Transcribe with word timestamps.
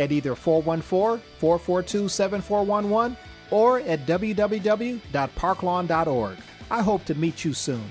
at 0.00 0.10
either 0.10 0.34
414 0.34 1.22
442 1.38 2.08
7411 2.08 3.16
or 3.50 3.80
at 3.80 4.06
www.parklawn.org. 4.06 6.38
I 6.70 6.82
hope 6.82 7.04
to 7.04 7.14
meet 7.14 7.44
you 7.44 7.52
soon. 7.52 7.84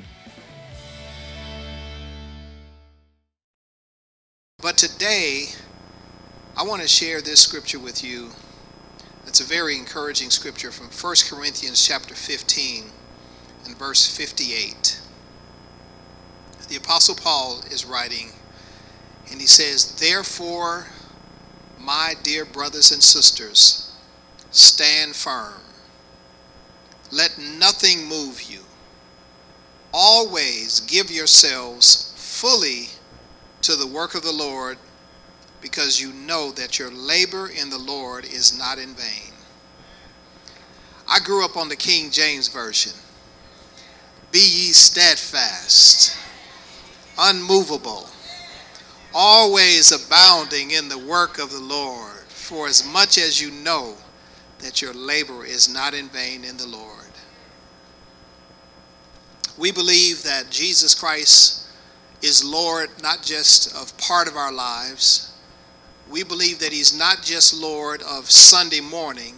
But 4.61 4.77
today, 4.77 5.45
I 6.57 6.63
want 6.63 6.81
to 6.81 6.87
share 6.87 7.21
this 7.21 7.41
scripture 7.41 7.77
with 7.79 8.03
you. 8.03 8.31
It's 9.25 9.41
a 9.41 9.45
very 9.45 9.77
encouraging 9.77 10.31
scripture 10.31 10.71
from 10.71 10.87
1 10.87 11.15
Corinthians 11.29 11.85
chapter 11.85 12.15
15 12.15 12.85
and 13.65 13.77
verse 13.77 14.17
58. 14.17 15.01
The 16.67 16.77
Apostle 16.77 17.15
Paul 17.15 17.61
is 17.71 17.85
writing, 17.85 18.31
and 19.31 19.39
he 19.39 19.47
says, 19.47 19.95
Therefore, 19.99 20.87
my 21.89 22.13
dear 22.21 22.45
brothers 22.45 22.91
and 22.91 23.01
sisters, 23.01 23.91
stand 24.51 25.15
firm. 25.15 25.59
Let 27.11 27.35
nothing 27.57 28.07
move 28.07 28.43
you. 28.43 28.59
Always 29.91 30.81
give 30.81 31.09
yourselves 31.09 32.13
fully 32.15 32.89
to 33.63 33.75
the 33.75 33.87
work 33.87 34.13
of 34.13 34.21
the 34.21 34.31
Lord 34.31 34.77
because 35.61 35.99
you 35.99 36.13
know 36.13 36.51
that 36.51 36.77
your 36.77 36.91
labor 36.91 37.49
in 37.49 37.71
the 37.71 37.79
Lord 37.79 38.23
is 38.23 38.55
not 38.55 38.77
in 38.77 38.93
vain. 38.93 39.33
I 41.07 41.17
grew 41.17 41.43
up 41.43 41.57
on 41.57 41.69
the 41.69 41.75
King 41.75 42.11
James 42.11 42.49
Version. 42.49 42.93
Be 44.31 44.37
ye 44.37 44.73
steadfast, 44.73 46.15
unmovable, 47.17 48.09
always 49.13 49.91
abounding 49.91 50.71
in 50.71 50.89
the 50.89 50.97
work 50.97 51.39
of 51.39 51.51
the 51.51 51.59
Lord, 51.59 52.23
for 52.27 52.67
as 52.67 52.85
much 52.85 53.17
as 53.17 53.41
you 53.41 53.51
know 53.51 53.95
that 54.59 54.81
your 54.81 54.93
labor 54.93 55.45
is 55.45 55.71
not 55.71 55.93
in 55.93 56.09
vain 56.09 56.43
in 56.43 56.57
the 56.57 56.67
Lord. 56.67 57.05
We 59.57 59.71
believe 59.71 60.23
that 60.23 60.49
Jesus 60.49 60.95
Christ 60.95 61.67
is 62.21 62.43
Lord 62.43 62.89
not 63.01 63.21
just 63.21 63.75
of 63.75 63.97
part 63.97 64.27
of 64.27 64.35
our 64.35 64.51
lives. 64.51 65.33
We 66.09 66.23
believe 66.23 66.59
that 66.59 66.71
He's 66.71 66.97
not 66.97 67.21
just 67.21 67.53
Lord 67.53 68.01
of 68.01 68.29
Sunday 68.29 68.81
morning, 68.81 69.35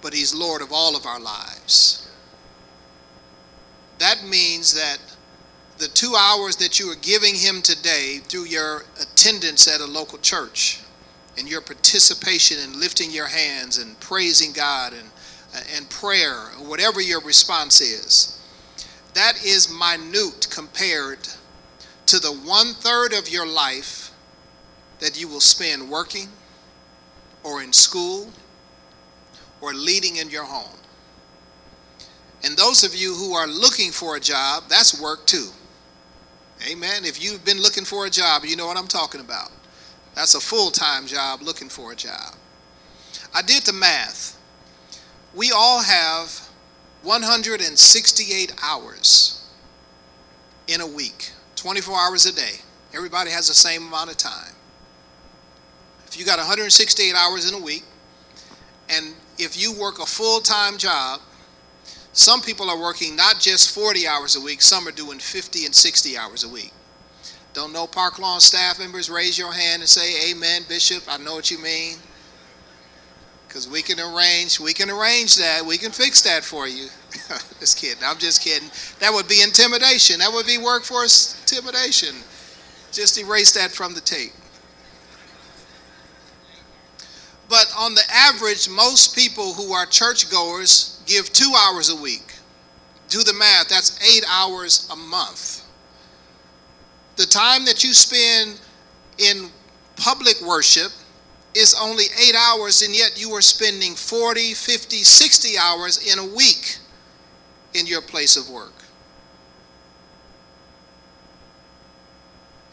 but 0.00 0.14
He's 0.14 0.34
Lord 0.34 0.62
of 0.62 0.72
all 0.72 0.96
of 0.96 1.06
our 1.06 1.20
lives. 1.20 2.08
That 3.98 4.24
means 4.24 4.74
that 4.74 4.98
the 5.82 5.88
two 5.88 6.14
hours 6.16 6.54
that 6.56 6.78
you 6.78 6.88
are 6.92 6.96
giving 7.02 7.34
Him 7.34 7.60
today 7.60 8.20
through 8.28 8.44
your 8.44 8.84
attendance 9.00 9.66
at 9.66 9.80
a 9.80 9.84
local 9.84 10.16
church 10.18 10.80
and 11.36 11.50
your 11.50 11.60
participation 11.60 12.56
in 12.60 12.78
lifting 12.78 13.10
your 13.10 13.26
hands 13.26 13.78
and 13.78 13.98
praising 13.98 14.52
God 14.52 14.92
and, 14.92 15.10
and 15.74 15.90
prayer, 15.90 16.50
whatever 16.58 17.00
your 17.00 17.20
response 17.22 17.80
is, 17.80 18.40
that 19.14 19.44
is 19.44 19.76
minute 19.76 20.46
compared 20.52 21.18
to 22.06 22.20
the 22.20 22.32
one 22.44 22.74
third 22.74 23.12
of 23.12 23.28
your 23.28 23.46
life 23.46 24.12
that 25.00 25.20
you 25.20 25.26
will 25.26 25.40
spend 25.40 25.90
working 25.90 26.28
or 27.42 27.60
in 27.60 27.72
school 27.72 28.30
or 29.60 29.74
leading 29.74 30.18
in 30.18 30.30
your 30.30 30.44
home. 30.44 30.78
And 32.44 32.56
those 32.56 32.84
of 32.84 32.94
you 32.94 33.14
who 33.14 33.34
are 33.34 33.48
looking 33.48 33.90
for 33.90 34.14
a 34.14 34.20
job, 34.20 34.64
that's 34.68 35.00
work 35.02 35.26
too. 35.26 35.48
Amen. 36.70 37.04
If 37.04 37.22
you've 37.22 37.44
been 37.44 37.60
looking 37.60 37.84
for 37.84 38.06
a 38.06 38.10
job, 38.10 38.44
you 38.44 38.56
know 38.56 38.66
what 38.66 38.76
I'm 38.76 38.86
talking 38.86 39.20
about. 39.20 39.50
That's 40.14 40.34
a 40.34 40.40
full 40.40 40.70
time 40.70 41.06
job 41.06 41.42
looking 41.42 41.68
for 41.68 41.92
a 41.92 41.96
job. 41.96 42.34
I 43.34 43.42
did 43.42 43.64
the 43.64 43.72
math. 43.72 44.38
We 45.34 45.50
all 45.50 45.82
have 45.82 46.48
168 47.02 48.54
hours 48.62 49.50
in 50.68 50.80
a 50.80 50.86
week, 50.86 51.32
24 51.56 51.98
hours 51.98 52.26
a 52.26 52.32
day. 52.32 52.60
Everybody 52.94 53.30
has 53.30 53.48
the 53.48 53.54
same 53.54 53.86
amount 53.88 54.10
of 54.10 54.16
time. 54.16 54.54
If 56.06 56.18
you 56.18 56.24
got 56.26 56.38
168 56.38 57.14
hours 57.14 57.50
in 57.50 57.58
a 57.58 57.62
week, 57.62 57.84
and 58.90 59.14
if 59.38 59.60
you 59.60 59.72
work 59.72 59.98
a 59.98 60.06
full 60.06 60.40
time 60.40 60.76
job, 60.76 61.20
some 62.12 62.42
people 62.42 62.68
are 62.68 62.78
working 62.78 63.16
not 63.16 63.40
just 63.40 63.74
40 63.74 64.06
hours 64.06 64.36
a 64.36 64.40
week, 64.40 64.60
some 64.62 64.86
are 64.86 64.92
doing 64.92 65.18
50 65.18 65.64
and 65.64 65.74
60 65.74 66.16
hours 66.16 66.44
a 66.44 66.48
week. 66.48 66.72
Don't 67.54 67.72
know 67.72 67.86
Park 67.86 68.18
Lawn 68.18 68.40
staff 68.40 68.78
members? 68.78 69.10
Raise 69.10 69.38
your 69.38 69.52
hand 69.52 69.82
and 69.82 69.88
say, 69.88 70.30
Amen, 70.30 70.62
Bishop. 70.68 71.04
I 71.08 71.18
know 71.18 71.34
what 71.34 71.50
you 71.50 71.58
mean. 71.58 71.96
Because 73.46 73.68
we 73.68 73.82
can 73.82 74.00
arrange, 74.00 74.58
we 74.58 74.72
can 74.72 74.88
arrange 74.88 75.36
that. 75.36 75.64
We 75.64 75.76
can 75.76 75.90
fix 75.90 76.22
that 76.22 76.42
for 76.42 76.66
you. 76.66 76.86
just 77.60 77.78
kidding. 77.78 78.02
I'm 78.02 78.16
just 78.18 78.42
kidding. 78.42 78.70
That 79.00 79.12
would 79.12 79.28
be 79.28 79.42
intimidation. 79.42 80.20
That 80.20 80.32
would 80.32 80.46
be 80.46 80.56
workforce 80.56 81.38
intimidation. 81.42 82.16
Just 82.92 83.18
erase 83.18 83.52
that 83.52 83.70
from 83.70 83.92
the 83.94 84.00
tape. 84.00 84.32
But 87.50 87.61
on 87.78 87.94
the 87.94 88.02
average, 88.12 88.68
most 88.68 89.16
people 89.16 89.52
who 89.52 89.72
are 89.72 89.86
churchgoers 89.86 91.00
give 91.06 91.32
two 91.32 91.52
hours 91.66 91.90
a 91.90 91.96
week. 91.96 92.34
Do 93.08 93.22
the 93.22 93.34
math, 93.34 93.68
that's 93.68 93.98
eight 94.16 94.24
hours 94.30 94.88
a 94.90 94.96
month. 94.96 95.64
The 97.16 97.26
time 97.26 97.64
that 97.66 97.84
you 97.84 97.92
spend 97.92 98.60
in 99.18 99.50
public 99.96 100.40
worship 100.40 100.92
is 101.54 101.76
only 101.80 102.04
eight 102.26 102.34
hours, 102.34 102.82
and 102.82 102.96
yet 102.96 103.20
you 103.20 103.30
are 103.32 103.42
spending 103.42 103.94
40, 103.94 104.54
50, 104.54 104.96
60 104.96 105.58
hours 105.58 106.12
in 106.12 106.18
a 106.18 106.34
week 106.34 106.78
in 107.74 107.86
your 107.86 108.00
place 108.00 108.36
of 108.36 108.48
work. 108.48 108.72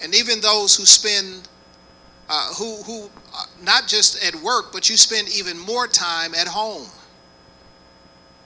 And 0.01 0.15
even 0.15 0.39
those 0.39 0.75
who 0.75 0.85
spend 0.85 1.49
uh, 2.29 2.53
who, 2.53 2.75
who 2.83 3.09
uh, 3.33 3.43
not 3.63 3.87
just 3.87 4.23
at 4.23 4.35
work, 4.35 4.71
but 4.71 4.89
you 4.89 4.95
spend 4.95 5.27
even 5.29 5.57
more 5.57 5.87
time 5.87 6.35
at 6.35 6.47
home 6.47 6.87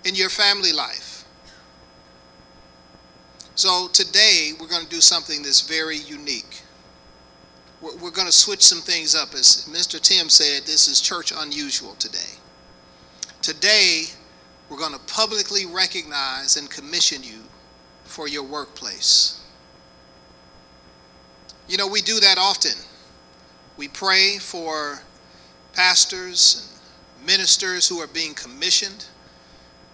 in 0.05 0.15
your 0.15 0.29
family 0.29 0.71
life. 0.71 1.25
So 3.55 3.87
today 3.93 4.51
we're 4.59 4.67
going 4.67 4.83
to 4.83 4.89
do 4.89 5.01
something 5.01 5.43
that's 5.43 5.61
very 5.61 5.97
unique. 5.97 6.61
We're, 7.81 7.95
we're 7.97 8.11
going 8.11 8.27
to 8.27 8.33
switch 8.33 8.61
some 8.61 8.79
things 8.79 9.15
up. 9.15 9.33
As 9.33 9.67
Mr. 9.69 9.99
Tim 9.99 10.29
said, 10.29 10.63
this 10.63 10.87
is 10.87 11.01
church 11.01 11.33
unusual 11.35 11.95
today. 11.95 12.39
Today, 13.41 14.05
we're 14.69 14.77
going 14.77 14.93
to 14.93 15.13
publicly 15.13 15.65
recognize 15.65 16.55
and 16.55 16.69
commission 16.69 17.21
you 17.21 17.41
for 18.05 18.27
your 18.27 18.43
workplace. 18.43 19.41
You 21.67 21.77
know, 21.77 21.87
we 21.87 22.01
do 22.01 22.19
that 22.21 22.37
often. 22.37 22.71
We 23.77 23.87
pray 23.87 24.37
for 24.37 24.99
pastors 25.73 26.69
and 27.17 27.27
ministers 27.27 27.87
who 27.87 27.99
are 27.99 28.07
being 28.07 28.33
commissioned. 28.33 29.05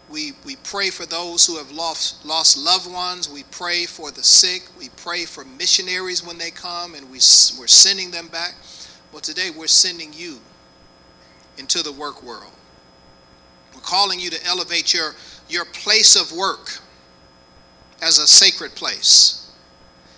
We, 0.09 0.33
we 0.43 0.55
pray 0.57 0.89
for 0.89 1.05
those 1.05 1.45
who 1.45 1.57
have 1.57 1.71
lost, 1.71 2.25
lost 2.25 2.57
loved 2.57 2.91
ones. 2.91 3.29
We 3.29 3.43
pray 3.51 3.85
for 3.85 4.11
the 4.11 4.23
sick. 4.23 4.63
We 4.77 4.89
pray 4.89 5.25
for 5.25 5.45
missionaries 5.45 6.25
when 6.25 6.37
they 6.37 6.51
come 6.51 6.95
and 6.95 7.05
we, 7.05 7.17
we're 7.57 7.67
sending 7.67 8.11
them 8.11 8.27
back. 8.27 8.55
Well, 9.11 9.21
today 9.21 9.49
we're 9.55 9.67
sending 9.67 10.11
you 10.13 10.39
into 11.57 11.83
the 11.83 11.91
work 11.91 12.23
world. 12.23 12.51
We're 13.73 13.81
calling 13.81 14.19
you 14.19 14.29
to 14.31 14.45
elevate 14.45 14.93
your, 14.93 15.13
your 15.47 15.65
place 15.65 16.19
of 16.19 16.35
work 16.35 16.79
as 18.01 18.17
a 18.17 18.27
sacred 18.27 18.75
place. 18.75 19.51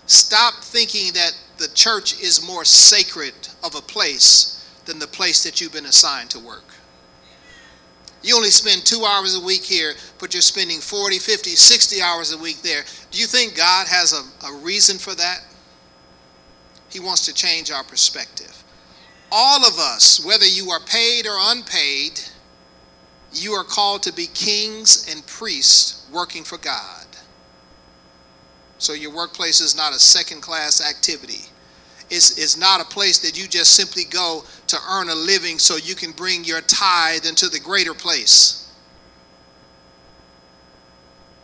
Stop 0.06 0.56
thinking 0.64 1.14
that 1.14 1.38
the 1.62 1.74
church 1.76 2.20
is 2.20 2.46
more 2.46 2.66
sacred 2.66 3.34
of 3.64 3.76
a 3.76 3.82
place 3.82 4.68
than 4.86 4.98
the 4.98 5.08
place 5.08 5.44
that 5.44 5.62
you've 5.62 5.72
been 5.72 5.86
assigned 5.86 6.32
to 6.32 6.40
work. 6.40 6.74
You 8.24 8.36
only 8.36 8.50
spend 8.50 8.86
two 8.86 9.06
hours 9.06 9.36
a 9.36 9.46
week 9.46 9.64
here, 9.64 9.94
but 10.20 10.34
you're 10.34 10.42
spending 10.42 10.80
40, 10.80 11.20
50, 11.20 11.52
60 11.52 12.02
hours 12.02 12.34
a 12.34 12.38
week 12.38 12.62
there. 12.62 12.84
Do 13.12 13.20
you 13.20 13.26
think 13.26 13.56
God 13.56 13.88
has 13.88 14.14
a, 14.14 14.48
a 14.48 14.58
reason 14.58 14.98
for 14.98 15.16
that? 15.16 15.44
He 16.90 17.00
wants 17.00 17.26
to 17.26 17.34
change 17.34 17.72
our 17.72 17.84
perspective. 17.84 18.64
All 19.32 19.66
of 19.66 19.80
us, 19.80 20.24
whether 20.26 20.46
you 20.46 20.72
are 20.72 20.82
paid 20.82 21.26
or 21.26 21.38
unpaid, 21.40 22.20
you 23.34 23.54
are 23.54 23.64
called 23.64 24.04
to 24.04 24.14
be 24.14 24.28
kings 24.28 25.08
and 25.10 25.26
priests 25.26 26.08
working 26.12 26.44
for 26.44 26.58
God. 26.58 27.06
So 28.78 28.94
your 28.94 29.14
workplace 29.14 29.62
is 29.62 29.76
not 29.76 29.94
a 29.94 30.00
second 30.00 30.42
class 30.42 30.82
activity. 30.82 31.51
It's, 32.12 32.38
it's 32.38 32.58
not 32.58 32.82
a 32.82 32.86
place 32.86 33.20
that 33.20 33.42
you 33.42 33.48
just 33.48 33.74
simply 33.74 34.04
go 34.04 34.44
to 34.68 34.78
earn 34.90 35.10
a 35.10 35.16
living 35.16 35.58
so 35.58 35.78
you 35.78 35.96
can 35.96 36.12
bring 36.12 36.44
your 36.44 36.60
tithe 36.60 37.26
into 37.26 37.48
the 37.48 37.60
greater 37.60 37.94
place. 37.94 38.70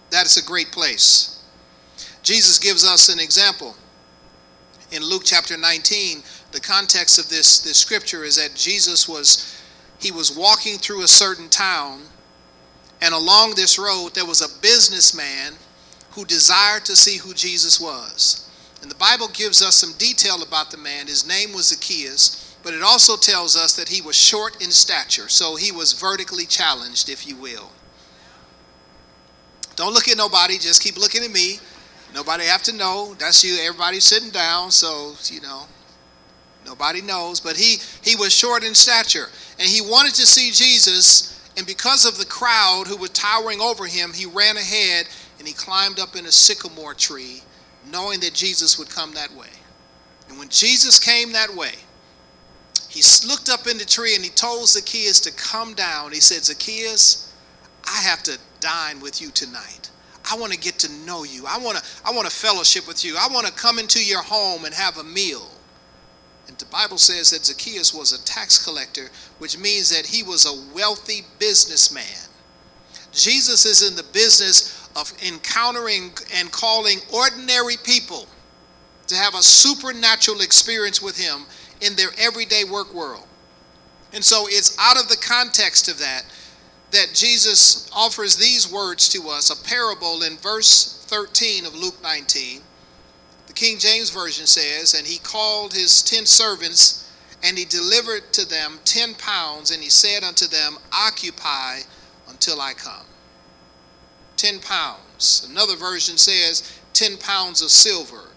That 0.10 0.26
is 0.26 0.36
a 0.36 0.46
great 0.46 0.74
place. 0.74 1.42
Jesus 2.22 2.60
gives 2.60 2.86
us 2.86 3.08
an 3.08 3.20
example. 3.20 3.76
In 4.92 5.04
Luke 5.04 5.24
chapter 5.24 5.58
19, 5.58 6.22
the 6.52 6.60
context 6.60 7.18
of 7.18 7.30
this, 7.30 7.60
this 7.60 7.78
scripture 7.78 8.26
is 8.26 8.36
that 8.36 8.54
Jesus 8.54 9.08
was 9.08 9.54
he 10.00 10.12
was 10.12 10.38
walking 10.38 10.78
through 10.78 11.02
a 11.02 11.08
certain 11.08 11.50
town, 11.50 12.02
and 13.02 13.16
along 13.16 13.56
this 13.56 13.80
road 13.80 14.14
there 14.14 14.26
was 14.26 14.42
a 14.42 14.62
businessman 14.62 15.54
who 16.12 16.24
desired 16.26 16.86
to 16.86 16.96
see 16.96 17.18
who 17.18 17.34
Jesus 17.34 17.80
was. 17.80 18.47
And 18.82 18.92
the 18.92 18.96
Bible 18.96 19.28
gives 19.30 19.62
us 19.62 19.76
some 19.76 19.94
detail 19.98 20.44
about 20.44 20.72
the 20.72 20.78
man. 20.78 21.08
His 21.08 21.28
name 21.28 21.54
was 21.54 21.70
Zacchaeus, 21.70 22.56
but 22.64 22.74
it 22.74 22.84
also 22.84 23.18
tells 23.18 23.56
us 23.56 23.76
that 23.76 23.90
he 23.90 24.02
was 24.02 24.16
short 24.16 24.62
in 24.62 24.72
stature, 24.72 25.30
so 25.30 25.56
he 25.56 25.72
was 25.72 25.94
vertically 25.94 26.46
challenged, 26.46 27.10
if 27.10 27.28
you 27.28 27.36
will. 27.36 27.72
Don't 29.76 29.94
look 29.94 30.08
at 30.08 30.18
nobody, 30.18 30.58
just 30.58 30.82
keep 30.82 30.98
looking 30.98 31.24
at 31.24 31.32
me. 31.32 31.60
Nobody 32.14 32.46
have 32.46 32.64
to 32.64 32.76
know. 32.76 33.16
That's 33.20 33.44
you. 33.44 33.58
Everybody's 33.62 34.04
sitting 34.04 34.32
down, 34.32 34.72
so 34.72 35.14
you 35.26 35.42
know. 35.42 35.66
Nobody 36.66 37.02
knows, 37.02 37.40
but 37.40 37.56
he 37.56 37.78
he 38.04 38.16
was 38.16 38.34
short 38.34 38.64
in 38.64 38.74
stature, 38.74 39.28
and 39.60 39.68
he 39.68 39.82
wanted 39.82 40.16
to 40.16 40.26
see 40.26 40.52
Jesus. 40.52 41.34
And 41.58 41.66
because 41.66 42.06
of 42.06 42.18
the 42.18 42.26
crowd 42.26 42.86
who 42.88 42.98
were 42.98 43.08
towering 43.08 43.62
over 43.62 43.86
him, 43.86 44.14
he 44.14 44.26
ran 44.26 44.58
ahead 44.58 45.08
and 45.40 45.48
he 45.48 45.54
climbed 45.54 46.00
up 46.00 46.16
in 46.16 46.28
a 46.28 46.32
sycamore 46.32 46.94
tree 46.94 47.42
knowing 47.92 48.20
that 48.22 48.34
Jesus 48.34 48.78
would 48.78 48.90
come 48.90 49.14
that 49.14 49.32
way. 49.34 49.50
And 50.30 50.38
when 50.38 50.50
Jesus 50.50 51.00
came 51.00 51.32
that 51.32 51.54
way, 51.54 51.74
he 52.90 53.02
looked 53.28 53.50
up 53.50 53.68
in 53.68 53.78
the 53.78 53.86
tree 53.86 54.16
and 54.16 54.24
he 54.24 54.30
told 54.30 54.68
Zacchaeus 54.68 55.20
to 55.22 55.32
come 55.32 55.74
down. 55.74 56.12
He 56.12 56.20
said, 56.20 56.44
Zacchaeus, 56.44 57.34
I 57.86 58.02
have 58.02 58.24
to 58.24 58.38
dine 58.60 59.00
with 59.00 59.22
you 59.22 59.30
tonight. 59.32 59.92
I 60.30 60.38
want 60.38 60.52
to 60.52 60.60
get 60.60 60.80
to 60.80 60.92
know 61.06 61.24
you. 61.24 61.46
I 61.48 61.58
want 61.58 61.78
to 61.78 61.84
I 62.06 62.12
want 62.12 62.30
to 62.30 62.36
fellowship 62.36 62.88
with 62.88 63.06
you. 63.06 63.16
I 63.18 63.28
want 63.32 63.48
to 63.48 63.54
come 63.54 63.80
into 63.80 64.04
your 64.04 64.22
home 64.22 64.66
and 64.66 64.74
have 64.74 64.98
a 64.98 65.04
meal. 65.04 65.48
And 66.48 66.58
the 66.58 66.66
Bible 66.66 66.98
says 66.98 67.32
that 67.32 67.46
Zacchaeus 67.46 67.94
was 67.94 68.12
a 68.12 68.24
tax 68.26 68.64
collector, 68.64 69.10
which 69.38 69.58
means 69.58 69.90
that 69.90 70.06
he 70.06 70.24
was 70.24 70.46
a 70.46 70.76
wealthy 70.76 71.22
businessman. 71.40 72.04
Jesus 73.12 73.66
is 73.66 73.88
in 73.88 73.96
the 73.96 74.04
business 74.14 74.77
of 74.98 75.14
encountering 75.26 76.12
and 76.34 76.52
calling 76.52 76.98
ordinary 77.14 77.76
people 77.84 78.28
to 79.06 79.16
have 79.16 79.36
a 79.36 79.44
supernatural 79.44 80.42
experience 80.42 81.02
with 81.02 81.18
Him 81.18 81.46
in 81.82 81.96
their 81.96 82.10
everyday 82.18 82.64
work 82.64 82.94
world. 82.94 83.26
And 84.14 84.24
so 84.24 84.48
it's 84.48 84.76
out 84.80 85.00
of 85.00 85.08
the 85.08 85.18
context 85.18 85.88
of 85.88 86.00
that 86.00 86.24
that 86.92 87.12
Jesus 87.14 87.90
offers 87.94 88.38
these 88.38 88.72
words 88.72 89.10
to 89.10 89.30
us 89.30 89.50
a 89.50 89.68
parable 89.68 90.24
in 90.24 90.38
verse 90.38 91.06
13 91.08 91.66
of 91.66 91.76
Luke 91.76 92.02
19. 92.02 92.62
The 93.48 93.54
King 93.54 93.78
James 93.78 94.10
Version 94.10 94.48
says, 94.48 94.94
And 94.94 95.06
he 95.06 95.20
called 95.20 95.74
his 95.74 96.02
ten 96.02 96.26
servants, 96.26 97.12
and 97.44 97.58
he 97.58 97.66
delivered 97.66 98.32
to 98.34 98.48
them 98.48 98.80
ten 98.86 99.14
pounds, 99.16 99.72
and 99.72 99.84
he 99.84 99.90
said 99.90 100.24
unto 100.24 100.48
them, 100.48 100.78
Occupy 100.94 101.80
until 102.30 102.62
I 102.62 102.74
come. 102.74 103.06
10 104.38 104.60
pounds. 104.60 105.48
Another 105.50 105.76
version 105.76 106.18
says 106.18 106.80
10 106.94 107.18
pounds 107.18 107.62
of 107.62 107.70
silver. 107.70 108.30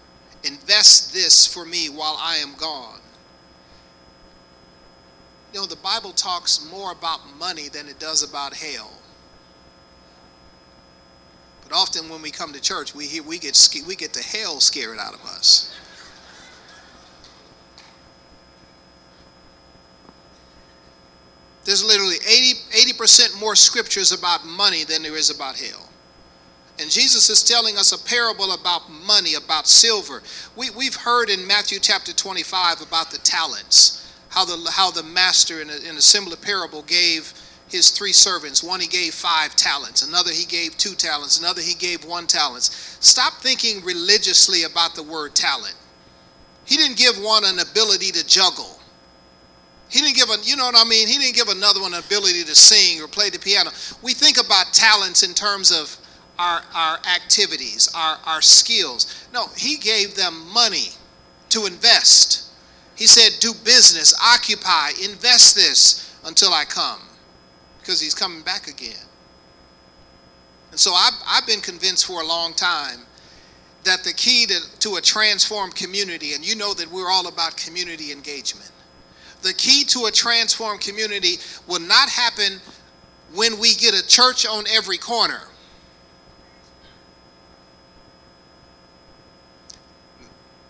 Invest 0.43 1.13
this 1.13 1.45
for 1.45 1.65
me 1.65 1.87
while 1.87 2.17
I 2.19 2.37
am 2.37 2.55
gone. 2.55 2.99
You 5.53 5.59
know, 5.59 5.65
the 5.65 5.75
Bible 5.77 6.11
talks 6.11 6.67
more 6.71 6.91
about 6.91 7.19
money 7.37 7.67
than 7.67 7.87
it 7.87 7.99
does 7.99 8.27
about 8.27 8.55
hell. 8.55 8.91
But 11.63 11.73
often 11.73 12.09
when 12.09 12.21
we 12.21 12.31
come 12.31 12.53
to 12.53 12.61
church, 12.61 12.95
we, 12.95 13.05
hear, 13.05 13.23
we, 13.23 13.37
get, 13.37 13.57
we 13.87 13.95
get 13.95 14.13
the 14.13 14.21
hell 14.21 14.59
scared 14.59 14.97
out 14.97 15.13
of 15.13 15.21
us. 15.25 15.73
There's 21.63 21.83
literally 21.83 22.15
80, 22.15 22.93
80% 22.93 23.39
more 23.39 23.55
scriptures 23.55 24.11
about 24.11 24.45
money 24.45 24.83
than 24.83 25.03
there 25.03 25.15
is 25.15 25.29
about 25.29 25.55
hell. 25.55 25.90
And 26.81 26.89
Jesus 26.89 27.29
is 27.29 27.43
telling 27.43 27.77
us 27.77 27.91
a 27.91 28.03
parable 28.03 28.53
about 28.53 28.89
money, 28.89 29.35
about 29.35 29.67
silver. 29.67 30.23
We, 30.55 30.71
we've 30.71 30.95
heard 30.95 31.29
in 31.29 31.45
Matthew 31.45 31.77
chapter 31.79 32.11
25 32.11 32.81
about 32.81 33.11
the 33.11 33.19
talents, 33.19 34.11
how 34.29 34.45
the, 34.45 34.67
how 34.71 34.89
the 34.89 35.03
master 35.03 35.61
in 35.61 35.69
a, 35.69 35.77
in 35.87 35.95
a 35.95 36.01
similar 36.01 36.37
parable 36.37 36.81
gave 36.81 37.33
his 37.69 37.91
three 37.91 38.13
servants. 38.13 38.63
One 38.63 38.79
he 38.79 38.87
gave 38.87 39.13
five 39.13 39.55
talents, 39.55 40.05
another 40.07 40.31
he 40.31 40.43
gave 40.43 40.75
two 40.75 40.95
talents, 40.95 41.39
another 41.39 41.61
he 41.61 41.75
gave 41.75 42.03
one 42.03 42.25
talent. 42.25 42.63
Stop 42.63 43.33
thinking 43.33 43.85
religiously 43.85 44.63
about 44.63 44.95
the 44.95 45.03
word 45.03 45.35
talent. 45.35 45.75
He 46.65 46.77
didn't 46.77 46.97
give 46.97 47.15
one 47.15 47.43
an 47.45 47.59
ability 47.59 48.11
to 48.13 48.25
juggle. 48.25 48.79
He 49.87 49.99
didn't 49.99 50.15
give 50.15 50.29
a, 50.29 50.37
you 50.43 50.55
know 50.55 50.65
what 50.65 50.75
I 50.75 50.89
mean? 50.89 51.07
He 51.07 51.19
didn't 51.19 51.35
give 51.35 51.49
another 51.49 51.81
one 51.81 51.93
an 51.93 51.99
ability 51.99 52.43
to 52.43 52.55
sing 52.55 53.03
or 53.03 53.07
play 53.07 53.29
the 53.29 53.37
piano. 53.37 53.69
We 54.01 54.15
think 54.15 54.43
about 54.43 54.73
talents 54.73 55.21
in 55.21 55.35
terms 55.35 55.71
of 55.71 55.95
our, 56.39 56.61
our 56.73 56.97
activities, 57.15 57.91
our, 57.95 58.17
our 58.25 58.41
skills. 58.41 59.27
No, 59.33 59.47
he 59.57 59.77
gave 59.77 60.15
them 60.15 60.47
money 60.53 60.89
to 61.49 61.65
invest. 61.65 62.49
He 62.95 63.07
said, 63.07 63.39
do 63.39 63.53
business, 63.63 64.13
occupy, 64.23 64.91
invest 65.03 65.55
this 65.55 66.15
until 66.25 66.53
I 66.53 66.65
come, 66.65 67.01
because 67.79 67.99
he's 67.99 68.15
coming 68.15 68.41
back 68.41 68.67
again. 68.67 69.05
And 70.71 70.79
so 70.79 70.93
I've, 70.93 71.13
I've 71.27 71.47
been 71.47 71.61
convinced 71.61 72.05
for 72.05 72.21
a 72.21 72.25
long 72.25 72.53
time 72.53 72.99
that 73.83 74.03
the 74.03 74.13
key 74.13 74.45
to, 74.45 74.79
to 74.79 74.95
a 74.95 75.01
transformed 75.01 75.75
community, 75.75 76.33
and 76.33 76.47
you 76.47 76.55
know 76.55 76.73
that 76.73 76.89
we're 76.91 77.09
all 77.09 77.27
about 77.27 77.57
community 77.57 78.11
engagement, 78.11 78.71
the 79.41 79.53
key 79.53 79.83
to 79.85 80.05
a 80.05 80.11
transformed 80.11 80.81
community 80.81 81.35
will 81.67 81.79
not 81.79 82.09
happen 82.09 82.59
when 83.33 83.59
we 83.59 83.73
get 83.73 83.93
a 83.99 84.07
church 84.07 84.45
on 84.45 84.65
every 84.71 84.97
corner. 84.97 85.41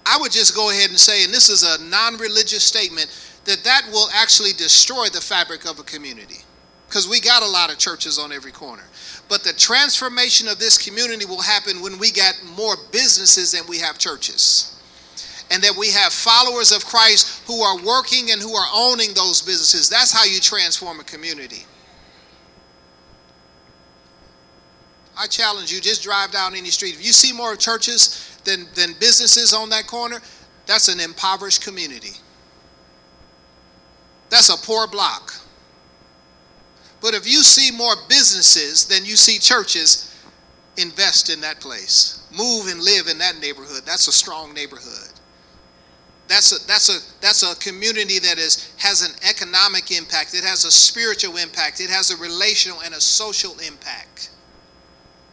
I 0.06 0.18
would 0.20 0.32
just 0.32 0.56
go 0.56 0.70
ahead 0.72 0.90
and 0.90 1.00
say, 1.00 1.24
and 1.24 1.34
this 1.34 1.50
is 1.50 1.64
a 1.64 1.84
non 1.86 2.18
religious 2.18 2.64
statement, 2.64 3.08
that 3.46 3.64
that 3.64 3.88
will 3.92 4.10
actually 4.14 4.54
destroy 4.54 5.08
the 5.08 5.22
fabric 5.22 5.66
of 5.66 5.80
a 5.80 5.84
community. 5.84 6.40
Because 6.88 7.08
we 7.08 7.22
got 7.22 7.42
a 7.42 7.48
lot 7.48 7.72
of 7.72 7.78
churches 7.78 8.20
on 8.20 8.34
every 8.34 8.52
corner. 8.52 8.84
But 9.30 9.44
the 9.44 9.54
transformation 9.54 10.50
of 10.50 10.60
this 10.60 10.78
community 10.78 11.26
will 11.26 11.42
happen 11.42 11.82
when 11.82 11.98
we 11.98 12.12
got 12.12 12.34
more 12.58 12.76
businesses 12.92 13.54
than 13.54 13.62
we 13.70 13.80
have 13.80 13.98
churches. 13.98 14.78
And 15.50 15.64
that 15.64 15.76
we 15.78 15.90
have 15.92 16.12
followers 16.12 16.74
of 16.74 16.86
Christ 16.86 17.44
who 17.48 17.62
are 17.62 17.78
working 17.78 18.32
and 18.32 18.42
who 18.42 18.54
are 18.54 18.68
owning 18.74 19.14
those 19.14 19.42
businesses. 19.42 19.90
That's 19.90 20.12
how 20.12 20.26
you 20.26 20.40
transform 20.42 21.00
a 21.00 21.04
community. 21.04 21.66
I 25.18 25.28
challenge 25.28 25.72
you, 25.72 25.82
just 25.82 26.04
drive 26.04 26.32
down 26.32 26.56
any 26.56 26.70
street. 26.70 26.96
If 26.96 27.06
you 27.06 27.12
see 27.12 27.34
more 27.34 27.56
churches 27.56 28.40
than, 28.46 28.68
than 28.76 28.94
businesses 29.00 29.54
on 29.54 29.70
that 29.70 29.88
corner, 29.88 30.20
that's 30.66 30.88
an 30.88 31.00
impoverished 31.00 31.64
community. 31.64 32.14
That's 34.30 34.50
a 34.50 34.66
poor 34.66 34.88
block. 34.88 35.34
But 37.02 37.14
if 37.14 37.26
you 37.26 37.44
see 37.44 37.76
more 37.76 37.96
businesses 38.08 38.86
than 38.86 39.06
you 39.06 39.16
see 39.16 39.40
churches, 39.40 40.08
invest 40.78 41.30
in 41.30 41.42
that 41.42 41.60
place. 41.60 42.26
Move 42.32 42.68
and 42.68 42.82
live 42.82 43.08
in 43.08 43.18
that 43.18 43.40
neighborhood. 43.40 43.84
That's 43.86 44.08
a 44.08 44.12
strong 44.12 44.54
neighborhood. 44.54 45.10
That's 46.28 46.54
a, 46.54 46.66
that's 46.66 46.88
a, 46.88 47.00
that's 47.20 47.44
a 47.44 47.60
community 47.60 48.20
that 48.20 48.38
is, 48.38 48.74
has 48.78 49.02
an 49.02 49.12
economic 49.28 49.92
impact, 49.92 50.34
it 50.34 50.46
has 50.46 50.64
a 50.64 50.72
spiritual 50.72 51.36
impact, 51.36 51.82
it 51.82 51.90
has 51.90 52.10
a 52.12 52.16
relational 52.16 52.80
and 52.84 52.94
a 52.94 53.02
social 53.02 53.60
impact. 53.60 54.30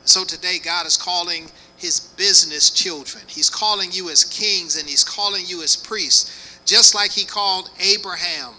So 0.09 0.25
today, 0.25 0.59
God 0.59 0.87
is 0.87 0.97
calling 0.97 1.51
his 1.77 2.01
business 2.01 2.71
children. 2.71 3.23
He's 3.27 3.51
calling 3.51 3.91
you 3.93 4.09
as 4.09 4.25
kings 4.25 4.75
and 4.75 4.89
he's 4.89 5.05
calling 5.05 5.45
you 5.47 5.63
as 5.63 5.77
priests, 5.77 6.59
just 6.65 6.95
like 6.95 7.11
he 7.11 7.27
called 7.27 7.69
Abraham. 7.79 8.55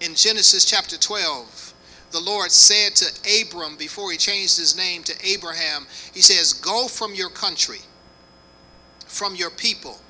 In 0.00 0.16
Genesis 0.16 0.64
chapter 0.64 0.98
12, 0.98 1.72
the 2.10 2.18
Lord 2.18 2.50
said 2.50 2.96
to 2.96 3.40
Abram 3.40 3.76
before 3.76 4.10
he 4.10 4.18
changed 4.18 4.58
his 4.58 4.76
name 4.76 5.04
to 5.04 5.14
Abraham, 5.24 5.86
He 6.12 6.20
says, 6.20 6.52
Go 6.52 6.88
from 6.88 7.14
your 7.14 7.30
country, 7.30 7.82
from 9.06 9.36
your 9.36 9.50
people 9.50 10.00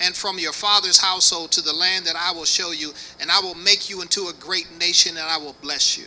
and 0.00 0.16
from 0.16 0.38
your 0.38 0.54
father's 0.54 0.98
household 0.98 1.52
to 1.52 1.60
the 1.60 1.74
land 1.74 2.06
that 2.06 2.16
I 2.16 2.32
will 2.32 2.46
show 2.46 2.70
you, 2.70 2.94
and 3.20 3.30
I 3.30 3.40
will 3.40 3.54
make 3.54 3.90
you 3.90 4.00
into 4.00 4.28
a 4.28 4.32
great 4.32 4.78
nation, 4.78 5.18
and 5.18 5.26
I 5.26 5.36
will 5.36 5.56
bless 5.60 5.98
you. 5.98 6.06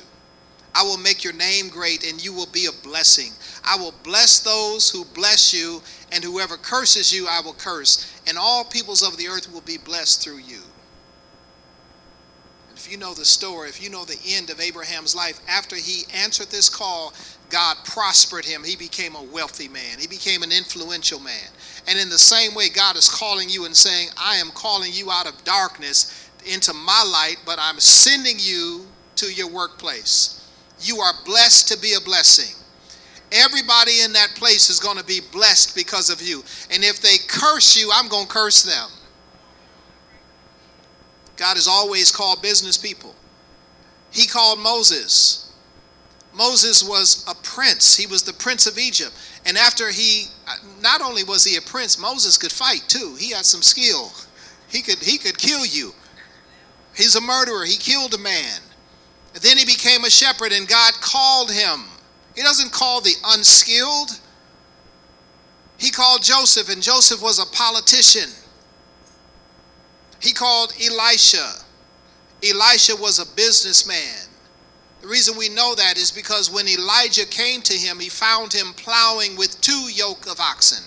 I 0.73 0.83
will 0.83 0.97
make 0.97 1.23
your 1.23 1.33
name 1.33 1.67
great, 1.69 2.09
and 2.09 2.23
you 2.23 2.33
will 2.33 2.47
be 2.47 2.67
a 2.67 2.83
blessing. 2.87 3.33
I 3.63 3.75
will 3.75 3.93
bless 4.03 4.39
those 4.39 4.89
who 4.89 5.03
bless 5.05 5.53
you, 5.53 5.81
and 6.11 6.23
whoever 6.23 6.57
curses 6.57 7.13
you, 7.13 7.27
I 7.29 7.41
will 7.41 7.53
curse, 7.53 8.21
and 8.27 8.37
all 8.37 8.63
peoples 8.63 9.03
of 9.03 9.17
the 9.17 9.27
earth 9.27 9.51
will 9.51 9.61
be 9.61 9.77
blessed 9.77 10.23
through 10.23 10.39
you. 10.39 10.61
If 12.73 12.91
you 12.91 12.97
know 12.97 13.13
the 13.13 13.25
story, 13.25 13.69
if 13.69 13.83
you 13.83 13.89
know 13.89 14.05
the 14.05 14.19
end 14.27 14.49
of 14.49 14.59
Abraham's 14.59 15.15
life, 15.15 15.39
after 15.47 15.75
he 15.75 16.03
answered 16.15 16.47
this 16.47 16.67
call, 16.67 17.13
God 17.49 17.77
prospered 17.83 18.43
him. 18.43 18.63
He 18.63 18.75
became 18.75 19.15
a 19.15 19.21
wealthy 19.21 19.67
man, 19.67 19.99
he 19.99 20.07
became 20.07 20.41
an 20.41 20.51
influential 20.51 21.19
man. 21.19 21.49
And 21.87 21.99
in 21.99 22.09
the 22.09 22.17
same 22.17 22.55
way, 22.55 22.69
God 22.69 22.95
is 22.95 23.09
calling 23.09 23.49
you 23.49 23.65
and 23.65 23.75
saying, 23.75 24.09
I 24.17 24.37
am 24.37 24.49
calling 24.51 24.91
you 24.93 25.11
out 25.11 25.27
of 25.27 25.43
darkness 25.43 26.29
into 26.45 26.73
my 26.73 27.03
light, 27.03 27.37
but 27.45 27.59
I'm 27.59 27.79
sending 27.79 28.37
you 28.39 28.87
to 29.17 29.31
your 29.31 29.49
workplace. 29.49 30.40
You 30.81 30.99
are 30.99 31.13
blessed 31.25 31.67
to 31.69 31.79
be 31.79 31.93
a 31.93 32.01
blessing. 32.01 32.55
Everybody 33.31 34.01
in 34.03 34.11
that 34.13 34.31
place 34.35 34.69
is 34.69 34.79
going 34.79 34.97
to 34.97 35.05
be 35.05 35.21
blessed 35.31 35.75
because 35.75 36.09
of 36.09 36.21
you. 36.21 36.43
And 36.71 36.83
if 36.83 37.01
they 37.01 37.15
curse 37.27 37.77
you, 37.77 37.89
I'm 37.93 38.09
going 38.09 38.25
to 38.25 38.31
curse 38.31 38.63
them. 38.63 38.89
God 41.37 41.55
has 41.55 41.67
always 41.67 42.11
called 42.11 42.41
business 42.41 42.77
people. 42.77 43.15
He 44.11 44.27
called 44.27 44.59
Moses. 44.59 45.53
Moses 46.33 46.83
was 46.83 47.25
a 47.27 47.35
prince, 47.43 47.95
he 47.95 48.07
was 48.07 48.23
the 48.23 48.33
prince 48.33 48.65
of 48.65 48.77
Egypt. 48.77 49.11
And 49.45 49.57
after 49.57 49.89
he, 49.89 50.25
not 50.81 51.01
only 51.01 51.23
was 51.23 51.43
he 51.43 51.57
a 51.57 51.61
prince, 51.61 51.99
Moses 51.99 52.37
could 52.37 52.51
fight 52.51 52.83
too. 52.87 53.15
He 53.19 53.31
had 53.31 53.45
some 53.45 53.61
skill. 53.61 54.11
He 54.69 54.81
could, 54.81 54.99
he 54.99 55.17
could 55.17 55.37
kill 55.37 55.65
you. 55.65 55.93
He's 56.95 57.15
a 57.15 57.21
murderer. 57.21 57.65
He 57.65 57.75
killed 57.75 58.13
a 58.13 58.17
man. 58.17 58.61
Then 59.33 59.57
he 59.57 59.65
became 59.65 60.03
a 60.03 60.09
shepherd, 60.09 60.51
and 60.51 60.67
God 60.67 60.93
called 61.01 61.51
him. 61.51 61.85
He 62.35 62.41
doesn't 62.41 62.71
call 62.71 63.01
the 63.01 63.15
unskilled. 63.25 64.19
He 65.77 65.89
called 65.89 66.21
Joseph, 66.21 66.69
and 66.69 66.81
Joseph 66.81 67.21
was 67.21 67.39
a 67.39 67.45
politician. 67.55 68.29
He 70.19 70.31
called 70.31 70.73
Elisha. 70.83 71.53
Elisha 72.43 72.95
was 72.95 73.19
a 73.19 73.35
businessman. 73.35 74.27
The 75.01 75.07
reason 75.07 75.37
we 75.37 75.49
know 75.49 75.73
that 75.75 75.97
is 75.97 76.11
because 76.11 76.51
when 76.51 76.67
Elijah 76.67 77.25
came 77.25 77.61
to 77.61 77.73
him, 77.73 77.99
he 77.99 78.09
found 78.09 78.53
him 78.53 78.73
plowing 78.75 79.35
with 79.35 79.59
two 79.61 79.89
yoke 79.91 80.27
of 80.27 80.39
oxen. 80.39 80.83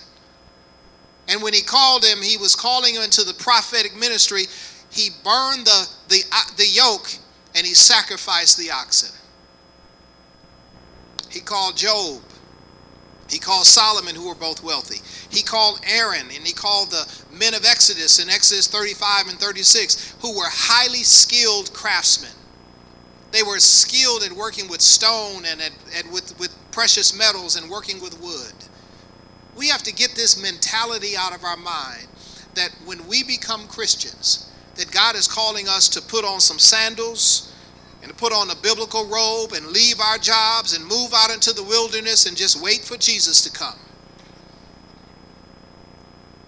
And 1.27 1.41
when 1.41 1.53
he 1.53 1.61
called 1.61 2.05
him, 2.05 2.21
he 2.21 2.37
was 2.37 2.55
calling 2.55 2.95
him 2.95 3.01
into 3.01 3.23
the 3.23 3.33
prophetic 3.33 3.95
ministry. 3.97 4.43
He 4.89 5.09
burned 5.23 5.65
the, 5.65 5.89
the, 6.07 6.23
uh, 6.31 6.43
the 6.55 6.67
yoke 6.67 7.09
and 7.55 7.65
he 7.65 7.73
sacrificed 7.73 8.57
the 8.57 8.69
oxen. 8.69 9.15
He 11.29 11.39
called 11.39 11.77
Job. 11.77 12.21
He 13.29 13.39
called 13.39 13.65
Solomon, 13.65 14.15
who 14.15 14.27
were 14.27 14.35
both 14.35 14.63
wealthy. 14.63 14.99
He 15.35 15.41
called 15.41 15.79
Aaron 15.89 16.27
and 16.27 16.45
he 16.45 16.53
called 16.53 16.91
the 16.91 17.11
men 17.31 17.55
of 17.55 17.65
Exodus 17.65 18.19
in 18.23 18.29
Exodus 18.29 18.67
35 18.67 19.29
and 19.29 19.39
36, 19.39 20.15
who 20.21 20.37
were 20.37 20.47
highly 20.47 21.03
skilled 21.03 21.73
craftsmen. 21.73 22.31
They 23.31 23.41
were 23.41 23.59
skilled 23.59 24.23
at 24.23 24.31
working 24.31 24.69
with 24.69 24.81
stone 24.81 25.43
and, 25.45 25.59
at, 25.59 25.71
at 25.97 26.11
with, 26.11 26.37
with 26.39 26.55
precious 26.71 27.17
metals 27.17 27.55
and 27.55 27.69
working 27.69 28.01
with 28.01 28.21
wood. 28.21 28.53
We 29.57 29.69
have 29.69 29.83
to 29.83 29.93
get 29.93 30.11
this 30.11 30.41
mentality 30.41 31.17
out 31.17 31.35
of 31.35 31.43
our 31.43 31.57
mind 31.57 32.07
that 32.53 32.69
when 32.85 33.07
we 33.07 33.23
become 33.23 33.67
Christians, 33.67 34.49
that 34.75 34.91
God 34.91 35.15
is 35.15 35.27
calling 35.27 35.67
us 35.67 35.87
to 35.89 36.01
put 36.01 36.25
on 36.25 36.39
some 36.39 36.59
sandals 36.59 37.53
and 38.01 38.09
to 38.09 38.15
put 38.15 38.33
on 38.33 38.49
a 38.49 38.55
biblical 38.55 39.07
robe 39.07 39.53
and 39.53 39.67
leave 39.67 39.99
our 39.99 40.17
jobs 40.17 40.75
and 40.75 40.85
move 40.85 41.11
out 41.15 41.33
into 41.33 41.53
the 41.53 41.63
wilderness 41.63 42.25
and 42.25 42.37
just 42.37 42.61
wait 42.61 42.83
for 42.83 42.97
Jesus 42.97 43.41
to 43.41 43.51
come. 43.51 43.79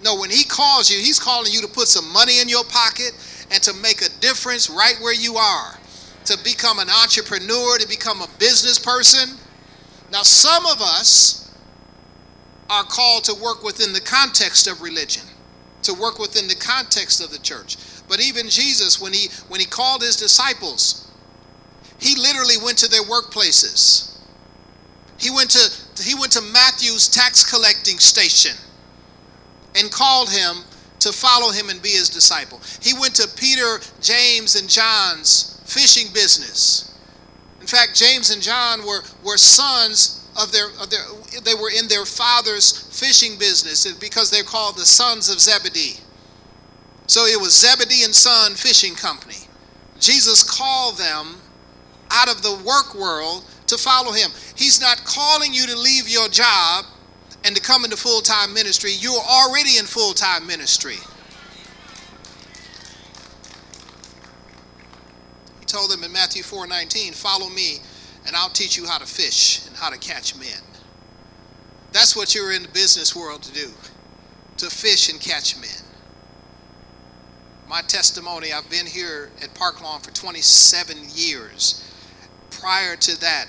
No, 0.04 0.20
when 0.20 0.30
he 0.30 0.44
calls 0.44 0.92
you, 0.92 0.98
he's 0.98 1.20
calling 1.20 1.52
you 1.52 1.62
to 1.62 1.68
put 1.68 1.88
some 1.88 2.12
money 2.14 2.40
in 2.40 2.48
your 2.48 2.64
pocket 2.66 3.12
and 3.52 3.64
to 3.64 3.74
make 3.82 4.02
a 4.02 4.10
difference 4.20 4.70
right 4.70 4.96
where 5.02 5.16
you 5.16 5.36
are 5.38 5.80
to 6.28 6.38
become 6.44 6.80
an 6.80 6.90
entrepreneur, 6.90 7.78
to 7.78 7.88
become 7.88 8.22
a 8.22 8.28
business 8.38 8.78
person. 8.78 9.38
Now, 10.12 10.24
some 10.24 10.66
of 10.66 10.82
us 10.82 11.56
are 12.70 12.84
called 12.84 13.24
to 13.26 13.34
work 13.42 13.64
within 13.64 13.94
the 13.94 14.02
context 14.02 14.68
of 14.68 14.82
religion, 14.82 15.24
to 15.84 15.94
work 15.94 16.20
within 16.20 16.48
the 16.48 16.56
context 16.56 17.24
of 17.24 17.32
the 17.32 17.40
church. 17.40 17.78
But 18.08 18.22
even 18.22 18.50
Jesus, 18.50 19.02
when 19.02 19.14
he 19.14 19.28
when 19.48 19.60
he 19.60 19.66
called 19.66 20.02
his 20.02 20.16
disciples, 20.16 21.12
he 22.00 22.16
literally 22.16 22.56
went 22.64 22.78
to 22.80 22.90
their 22.90 23.04
workplaces. 23.04 24.18
He 25.20 25.30
went 25.30 25.52
to 25.52 26.04
he 26.04 26.16
went 26.16 26.32
to 26.34 26.42
Matthew's 26.42 27.08
tax 27.08 27.50
collecting 27.50 27.98
station 28.00 28.56
and 29.76 29.92
called 29.92 30.30
him 30.30 30.64
to 31.00 31.12
follow 31.12 31.52
him 31.52 31.70
and 31.70 31.82
be 31.82 31.90
his 31.90 32.10
disciple. 32.10 32.62
He 32.82 32.94
went 33.00 33.16
to 33.16 33.28
Peter, 33.36 33.80
James, 34.02 34.56
and 34.56 34.70
John's 34.70 35.62
fishing 35.66 36.12
business. 36.14 36.96
In 37.62 37.68
fact, 37.68 37.96
James 37.96 38.32
and 38.32 38.42
John 38.42 38.86
were, 38.86 39.02
were 39.24 39.38
sons 39.38 40.26
of 40.42 40.52
their, 40.52 40.68
of 40.82 40.90
their, 40.90 41.04
they 41.44 41.54
were 41.54 41.70
in 41.70 41.88
their 41.88 42.06
father's 42.06 42.72
fishing 42.98 43.38
business 43.38 43.92
because 44.00 44.32
they're 44.32 44.44
called 44.44 44.78
the 44.78 44.86
sons 44.86 45.30
of 45.30 45.40
Zebedee. 45.40 46.00
So 47.08 47.26
it 47.26 47.40
was 47.40 47.58
Zebedee 47.58 48.04
and 48.04 48.14
Son 48.14 48.54
Fishing 48.54 48.94
Company. 48.94 49.48
Jesus 50.00 50.44
called 50.44 50.98
them 50.98 51.42
out 52.12 52.30
of 52.30 52.44
the 52.44 52.56
work 52.66 52.94
world 52.94 53.46
to 53.68 53.78
follow 53.78 54.12
him. 54.12 54.30
He's 54.56 54.80
not 54.82 55.04
calling 55.06 55.54
you 55.54 55.66
to 55.68 55.78
leave 55.78 56.10
your 56.10 56.28
job 56.28 56.86
and 57.44 57.56
to 57.56 57.62
come 57.62 57.86
into 57.86 57.98
full 57.98 58.22
time 58.22 58.54
ministry. 58.54 58.92
You're 58.92 59.14
already 59.14 59.78
in 59.78 59.86
full 59.86 60.14
time 60.14 60.46
ministry. 60.46 60.98
He 65.60 65.66
told 65.66 65.92
them 65.92 66.04
in 66.04 66.12
Matthew 66.12 66.44
4:19, 66.44 67.14
"Follow 67.14 67.50
me, 67.50 67.82
and 68.26 68.36
I'll 68.36 68.50
teach 68.50 68.76
you 68.76 68.86
how 68.86 68.98
to 68.98 69.06
fish 69.06 69.62
and 69.66 69.78
how 69.78 69.90
to 69.90 69.98
catch 69.98 70.36
men." 70.36 70.62
That's 71.94 72.16
what 72.16 72.36
you're 72.36 72.52
in 72.52 72.64
the 72.64 72.70
business 72.70 73.16
world 73.16 73.44
to 73.44 73.52
do, 73.52 73.74
to 74.58 74.70
fish 74.70 75.08
and 75.10 75.22
catch 75.22 75.56
men. 75.56 75.87
My 77.70 77.82
testimony, 77.82 78.54
I've 78.54 78.70
been 78.70 78.86
here 78.86 79.30
at 79.44 79.54
Park 79.54 79.82
Lawn 79.82 80.00
for 80.00 80.12
27 80.12 80.98
years. 81.14 81.84
Prior 82.50 82.96
to 82.96 83.20
that, 83.20 83.46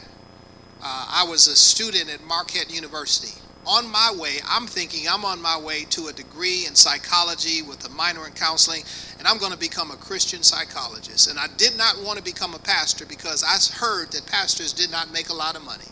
uh, 0.82 1.06
I 1.08 1.26
was 1.28 1.46
a 1.46 1.56
student 1.56 2.10
at 2.10 2.24
Marquette 2.24 2.74
University 2.74 3.40
on 3.68 3.90
my 3.90 4.14
way, 4.16 4.38
I'm 4.48 4.66
thinking 4.66 5.06
I'm 5.08 5.26
on 5.26 5.42
my 5.42 5.58
way 5.58 5.84
to 5.90 6.06
a 6.06 6.12
degree 6.12 6.64
in 6.66 6.74
psychology 6.74 7.60
with 7.60 7.84
a 7.86 7.90
minor 7.90 8.26
in 8.26 8.32
counseling, 8.32 8.82
and 9.18 9.28
I'm 9.28 9.36
going 9.36 9.52
to 9.52 9.58
become 9.58 9.90
a 9.90 9.96
Christian 9.96 10.42
psychologist. 10.42 11.28
And 11.28 11.38
I 11.38 11.48
did 11.58 11.76
not 11.76 12.02
want 12.02 12.16
to 12.16 12.24
become 12.24 12.54
a 12.54 12.58
pastor 12.58 13.04
because 13.04 13.44
I 13.44 13.58
heard 13.78 14.12
that 14.12 14.26
pastors 14.26 14.72
did 14.72 14.90
not 14.90 15.12
make 15.12 15.28
a 15.28 15.34
lot 15.34 15.54
of 15.54 15.62
money. 15.62 15.84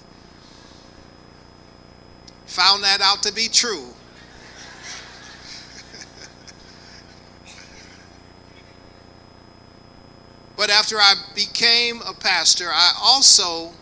Found 2.47 2.83
that 2.83 3.03
out 3.03 3.23
to 3.25 3.33
be 3.33 3.49
true. 3.49 3.89
But 10.57 10.71
after 10.71 10.97
I 10.97 11.15
became 11.35 12.01
a 12.07 12.15
pastor, 12.15 12.69
I 12.73 12.93
also, 13.03 13.73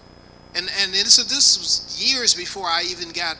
and, 0.55 0.69
and 0.81 0.93
this, 0.93 1.17
this 1.17 1.59
was 1.59 2.05
years 2.05 2.35
before 2.35 2.67
I 2.67 2.83
even 2.91 3.11
got 3.11 3.37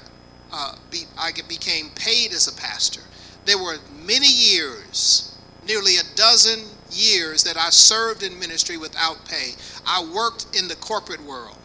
uh, 0.53 0.77
be, 0.91 1.05
I 1.19 1.33
became 1.49 1.91
paid 1.97 2.33
as 2.33 2.47
a 2.47 2.55
pastor. 2.55 3.01
There 3.45 3.59
were 3.59 3.77
many 4.07 4.29
years, 4.29 5.37
nearly 5.67 5.97
a 5.97 6.17
dozen 6.17 6.61
years, 6.91 7.43
that 7.45 7.57
I 7.57 7.71
served 7.71 8.23
in 8.23 8.39
ministry 8.39 8.77
without 8.77 9.25
pay. 9.25 9.53
I 9.87 10.05
worked 10.15 10.57
in 10.57 10.69
the 10.69 10.77
corporate 10.77 11.23
world. 11.25 11.59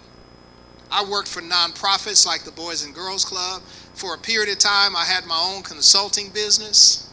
I 0.91 1.05
worked 1.05 1.27
for 1.27 1.41
nonprofits 1.41 2.25
like 2.25 2.43
the 2.43 2.51
Boys 2.51 2.83
and 2.83 2.95
Girls 2.95 3.23
Club. 3.23 3.61
For 3.93 4.15
a 4.15 4.17
period 4.17 4.51
of 4.51 4.57
time, 4.57 4.95
I 4.95 5.05
had 5.05 5.25
my 5.25 5.39
own 5.39 5.61
consulting 5.61 6.29
business. 6.29 7.08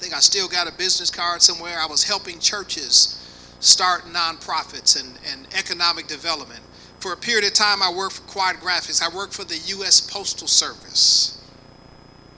Think 0.00 0.14
I 0.14 0.20
still 0.20 0.48
got 0.48 0.66
a 0.66 0.72
business 0.72 1.10
card 1.10 1.42
somewhere. 1.42 1.78
I 1.78 1.86
was 1.86 2.02
helping 2.02 2.38
churches 2.40 3.16
start 3.60 4.04
nonprofits 4.04 4.98
and, 4.98 5.18
and 5.30 5.46
economic 5.54 6.06
development. 6.06 6.60
For 7.00 7.12
a 7.12 7.16
period 7.16 7.44
of 7.44 7.52
time, 7.52 7.82
I 7.82 7.92
worked 7.92 8.14
for 8.14 8.22
Quad 8.22 8.56
Graphics. 8.56 9.02
I 9.02 9.14
worked 9.14 9.34
for 9.34 9.44
the 9.44 9.58
U.S. 9.76 10.00
Postal 10.00 10.48
Service 10.48 11.44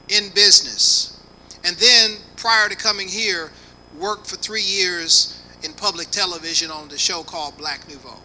in 0.08 0.30
business. 0.34 1.20
And 1.64 1.76
then, 1.76 2.16
prior 2.36 2.68
to 2.68 2.76
coming 2.76 3.06
here, 3.08 3.52
worked 3.96 4.26
for 4.26 4.36
three 4.36 4.62
years 4.62 5.40
in 5.62 5.72
public 5.72 6.10
television 6.10 6.70
on 6.70 6.88
the 6.88 6.98
show 6.98 7.22
called 7.22 7.56
Black 7.56 7.88
Nouveau. 7.88 8.18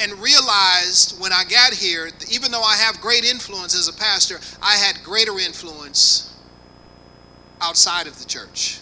And 0.00 0.12
realized 0.20 1.20
when 1.20 1.32
I 1.32 1.44
got 1.44 1.74
here, 1.74 2.08
even 2.30 2.50
though 2.50 2.62
I 2.62 2.76
have 2.76 3.00
great 3.00 3.24
influence 3.24 3.74
as 3.74 3.88
a 3.88 3.92
pastor, 3.92 4.40
I 4.62 4.76
had 4.76 5.02
greater 5.04 5.38
influence 5.38 6.34
outside 7.60 8.06
of 8.06 8.18
the 8.18 8.24
church 8.24 8.80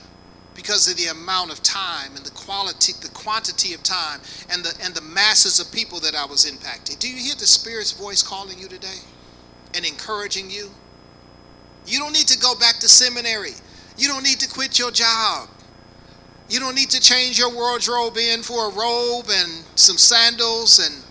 because 0.55 0.90
of 0.90 0.97
the 0.97 1.07
amount 1.07 1.52
of 1.52 1.62
time 1.62 2.17
and 2.17 2.25
the 2.25 2.31
quality 2.31 2.93
the 3.00 3.09
quantity 3.09 3.75
of 3.75 3.83
time 3.83 4.21
and 4.50 4.64
the 4.64 4.76
and 4.85 4.95
the 4.95 5.00
masses 5.00 5.59
of 5.61 5.71
people 5.73 6.00
that 6.00 6.14
I 6.14 6.25
was 6.25 6.45
impacting. 6.45 6.99
Do 6.99 7.09
you 7.09 7.17
hear 7.17 7.35
the 7.35 7.47
spirit's 7.47 7.93
voice 7.93 8.23
calling 8.23 8.59
you 8.59 8.69
today 8.69 9.00
and 9.75 9.85
encouraging 9.85 10.50
you? 10.50 10.71
You 11.87 11.99
don't 11.99 12.12
need 12.12 12.29
to 12.29 12.38
go 12.38 12.55
back 12.55 12.79
to 12.81 12.88
seminary. 12.88 13.52
You 13.97 14.09
don't 14.09 14.23
need 14.23 14.38
to 14.40 14.49
quit 14.49 14.79
your 14.79 14.90
job. 14.90 15.49
You 16.50 16.59
don't 16.59 16.75
need 16.75 16.90
to 16.90 17.00
change 17.00 17.38
your 17.38 17.54
wardrobe 17.54 18.16
in 18.16 18.42
for 18.42 18.71
a 18.71 18.75
robe 18.75 19.26
and 19.30 19.64
some 19.76 19.97
sandals 19.97 20.80
and 20.85 21.04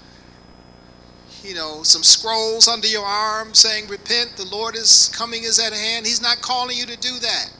you 1.43 1.55
know 1.55 1.81
some 1.81 2.03
scrolls 2.03 2.67
under 2.67 2.88
your 2.88 3.05
arm 3.05 3.53
saying 3.53 3.88
repent 3.88 4.34
the 4.36 4.43
Lord 4.43 4.75
is 4.75 5.10
coming 5.15 5.43
is 5.43 5.58
at 5.58 5.72
hand. 5.72 6.05
He's 6.05 6.22
not 6.22 6.41
calling 6.41 6.75
you 6.75 6.86
to 6.86 6.98
do 6.98 7.19
that. 7.19 7.51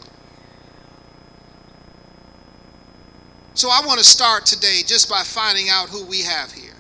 So 3.54 3.70
I 3.70 3.82
want 3.86 4.00
to 4.00 4.06
start 4.06 4.46
today 4.46 4.82
just 4.86 5.10
by 5.10 5.22
finding 5.24 5.70
out 5.70 5.88
who 5.88 6.06
we 6.06 6.22
have 6.24 6.52
here. 6.52 6.76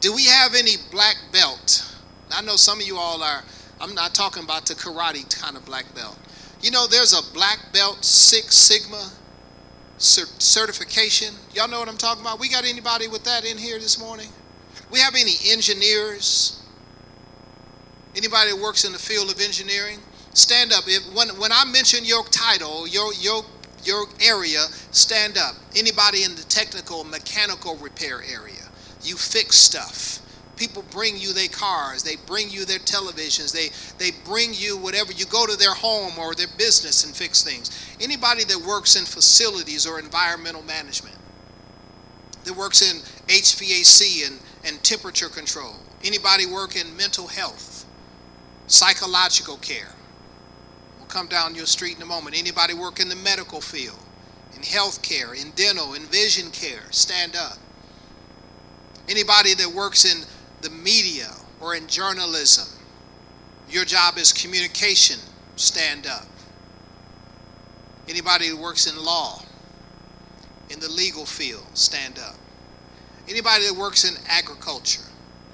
Do 0.00 0.14
we 0.14 0.26
have 0.26 0.54
any 0.54 0.72
black 0.92 1.16
belt? 1.32 1.92
I 2.30 2.40
know 2.42 2.54
some 2.54 2.80
of 2.80 2.86
you 2.86 2.96
all 2.96 3.20
are 3.20 3.42
I'm 3.80 3.96
not 3.96 4.14
talking 4.14 4.44
about 4.44 4.66
the 4.66 4.74
karate 4.74 5.28
kind 5.40 5.56
of 5.56 5.64
black 5.64 5.92
belt. 5.92 6.18
You 6.60 6.70
know, 6.70 6.86
there's 6.86 7.14
a 7.14 7.32
black 7.32 7.58
belt 7.72 8.04
Six 8.04 8.56
Sigma 8.56 9.10
certification. 9.98 11.34
Y'all 11.54 11.68
know 11.68 11.80
what 11.80 11.88
I'm 11.88 11.96
talking 11.96 12.22
about? 12.22 12.40
We 12.40 12.48
got 12.48 12.64
anybody 12.64 13.08
with 13.08 13.24
that 13.24 13.44
in 13.44 13.58
here 13.58 13.78
this 13.78 13.98
morning? 13.98 14.28
We 14.90 15.00
have 15.00 15.14
any 15.14 15.34
engineers? 15.50 16.62
Anybody 18.16 18.52
that 18.52 18.60
works 18.60 18.84
in 18.84 18.92
the 18.92 18.98
field 18.98 19.30
of 19.30 19.40
engineering? 19.40 19.98
Stand 20.34 20.72
up. 20.72 20.84
If, 20.86 21.02
when, 21.14 21.28
when 21.40 21.52
I 21.52 21.64
mention 21.64 22.04
your 22.04 22.24
title, 22.24 22.86
your, 22.88 23.12
your, 23.14 23.42
your 23.84 24.06
area, 24.22 24.64
stand 24.92 25.36
up. 25.36 25.54
Anybody 25.76 26.24
in 26.24 26.34
the 26.34 26.42
technical, 26.44 27.04
mechanical 27.04 27.76
repair 27.76 28.22
area? 28.22 28.68
You 29.02 29.16
fix 29.16 29.56
stuff 29.56 30.22
people 30.58 30.84
bring 30.90 31.16
you 31.16 31.32
their 31.32 31.48
cars, 31.48 32.02
they 32.02 32.16
bring 32.26 32.50
you 32.50 32.64
their 32.64 32.80
televisions, 32.80 33.52
they, 33.52 33.68
they 34.02 34.16
bring 34.24 34.52
you 34.52 34.76
whatever. 34.76 35.12
You 35.12 35.26
go 35.26 35.46
to 35.46 35.56
their 35.56 35.74
home 35.74 36.18
or 36.18 36.34
their 36.34 36.48
business 36.58 37.04
and 37.04 37.14
fix 37.14 37.42
things. 37.42 37.70
Anybody 38.00 38.44
that 38.44 38.58
works 38.66 38.96
in 38.96 39.04
facilities 39.04 39.86
or 39.86 39.98
environmental 39.98 40.62
management, 40.62 41.16
that 42.44 42.56
works 42.56 42.82
in 42.82 42.98
HVAC 43.28 44.26
and, 44.26 44.40
and 44.64 44.82
temperature 44.82 45.28
control, 45.28 45.76
anybody 46.02 46.46
work 46.46 46.76
in 46.76 46.96
mental 46.96 47.26
health, 47.26 47.86
psychological 48.66 49.56
care. 49.58 49.94
We'll 50.98 51.06
come 51.06 51.28
down 51.28 51.54
your 51.54 51.66
street 51.66 51.96
in 51.96 52.02
a 52.02 52.06
moment. 52.06 52.38
Anybody 52.38 52.74
work 52.74 53.00
in 53.00 53.08
the 53.08 53.16
medical 53.16 53.60
field, 53.60 53.98
in 54.56 54.62
health 54.62 55.02
care, 55.02 55.34
in 55.34 55.50
dental, 55.52 55.94
in 55.94 56.02
vision 56.06 56.50
care, 56.50 56.82
stand 56.90 57.36
up. 57.36 57.58
Anybody 59.08 59.54
that 59.54 59.68
works 59.68 60.04
in 60.04 60.24
the 60.60 60.70
media 60.70 61.30
or 61.60 61.74
in 61.74 61.86
journalism. 61.86 62.68
Your 63.68 63.84
job 63.84 64.16
is 64.16 64.32
communication. 64.32 65.20
Stand 65.56 66.06
up. 66.06 66.26
Anybody 68.08 68.48
who 68.48 68.56
works 68.56 68.86
in 68.86 69.02
law, 69.02 69.42
in 70.70 70.80
the 70.80 70.88
legal 70.88 71.26
field, 71.26 71.66
stand 71.74 72.18
up. 72.18 72.36
Anybody 73.28 73.66
that 73.66 73.76
works 73.76 74.04
in 74.04 74.14
agriculture, 74.26 75.02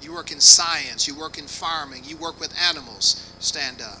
you 0.01 0.13
work 0.13 0.31
in 0.31 0.39
science, 0.39 1.07
you 1.07 1.15
work 1.15 1.37
in 1.37 1.45
farming, 1.45 2.03
you 2.05 2.15
work 2.15 2.39
with 2.39 2.53
animals, 2.69 3.33
stand 3.39 3.81
up. 3.81 3.99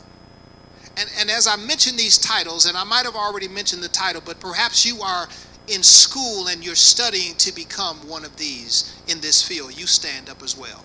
And, 0.97 1.09
and 1.19 1.29
as 1.29 1.47
I 1.47 1.57
mention 1.57 1.97
these 1.97 2.17
titles, 2.17 2.65
and 2.65 2.77
I 2.77 2.85
might 2.85 3.05
have 3.05 3.15
already 3.15 3.49
mentioned 3.49 3.83
the 3.83 3.89
title, 3.89 4.21
but 4.23 4.39
perhaps 4.39 4.85
you 4.85 5.01
are 5.01 5.27
in 5.67 5.83
school 5.83 6.47
and 6.47 6.63
you're 6.63 6.75
studying 6.75 7.35
to 7.35 7.53
become 7.53 7.97
one 8.07 8.23
of 8.23 8.37
these 8.37 8.95
in 9.07 9.19
this 9.19 9.45
field, 9.45 9.77
you 9.77 9.87
stand 9.87 10.29
up 10.29 10.41
as 10.41 10.55
well. 10.57 10.83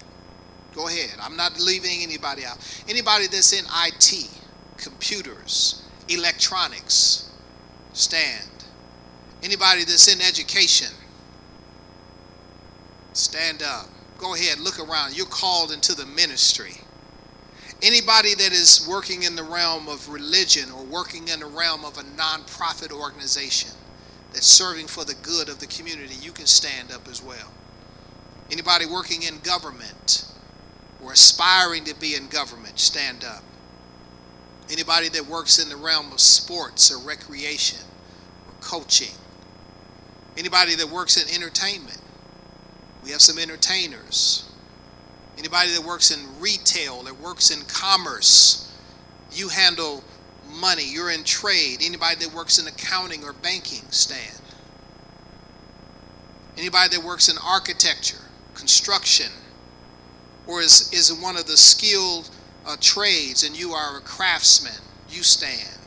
Go 0.74 0.88
ahead. 0.88 1.18
I'm 1.20 1.37
not 1.37 1.59
leaving 1.59 2.02
anybody 2.02 2.44
out. 2.44 2.59
Anybody 2.88 3.26
that's 3.26 3.52
in 3.52 3.64
IT, 3.87 4.28
computers, 4.76 5.83
electronics, 6.09 7.30
stand. 7.92 8.48
Anybody 9.42 9.85
that's 9.85 10.12
in 10.12 10.20
education, 10.20 10.94
stand 13.12 13.62
up. 13.62 13.88
Go 14.18 14.35
ahead, 14.35 14.59
look 14.59 14.78
around. 14.78 15.16
You're 15.16 15.26
called 15.26 15.72
into 15.72 15.94
the 15.94 16.06
ministry. 16.06 16.74
Anybody 17.83 18.35
that 18.35 18.52
is 18.52 18.87
working 18.88 19.22
in 19.22 19.35
the 19.35 19.42
realm 19.42 19.88
of 19.88 20.06
religion 20.11 20.70
or 20.70 20.85
working 20.85 21.28
in 21.28 21.40
the 21.40 21.46
realm 21.46 21.85
of 21.85 21.96
a 21.96 22.02
nonprofit 22.02 22.92
organization 22.92 23.70
that's 24.33 24.46
serving 24.46 24.87
for 24.87 25.04
the 25.04 25.14
good 25.22 25.48
of 25.48 25.59
the 25.59 25.66
community, 25.66 26.14
you 26.20 26.33
can 26.33 26.44
stand 26.44 26.92
up 26.92 27.09
as 27.09 27.22
well. 27.22 27.50
Anybody 28.50 28.85
working 28.85 29.22
in 29.22 29.38
government, 29.38 30.30
or 31.03 31.13
aspiring 31.13 31.85
to 31.85 31.95
be 31.95 32.15
in 32.15 32.29
government, 32.29 32.79
stand 32.79 33.25
up. 33.25 33.43
Anybody 34.71 35.09
that 35.11 35.27
works 35.27 35.59
in 35.59 35.69
the 35.69 35.77
realm 35.77 36.13
of 36.13 36.21
sports 36.21 36.93
or 36.93 36.99
recreation 36.99 37.81
or 38.47 38.55
coaching. 38.61 39.15
Anybody 40.37 40.75
that 40.77 40.89
works 40.89 41.17
in 41.17 41.35
entertainment. 41.35 42.01
We 43.05 43.11
have 43.11 43.21
some 43.21 43.39
entertainers. 43.39 44.45
Anybody 45.39 45.73
that 45.73 45.83
works 45.83 46.11
in 46.11 46.21
retail, 46.39 47.03
that 47.03 47.19
works 47.19 47.51
in 47.51 47.63
commerce. 47.67 48.71
You 49.33 49.49
handle 49.49 50.05
money, 50.49 50.85
you're 50.85 51.11
in 51.11 51.25
trade. 51.25 51.79
Anybody 51.83 52.17
that 52.27 52.35
works 52.35 52.59
in 52.59 52.69
accounting 52.69 53.25
or 53.25 53.33
banking, 53.33 53.83
stand. 53.91 54.41
Anybody 56.57 56.97
that 56.97 57.05
works 57.05 57.29
in 57.29 57.37
architecture, 57.39 58.23
construction, 58.55 59.33
or 60.51 60.61
is, 60.61 60.93
is 60.93 61.15
one 61.23 61.37
of 61.37 61.47
the 61.47 61.57
skilled 61.57 62.29
uh, 62.67 62.77
trades 62.81 63.45
and 63.45 63.59
you 63.59 63.71
are 63.71 63.99
a 63.99 64.01
craftsman, 64.01 64.83
you 65.09 65.23
stand. 65.23 65.79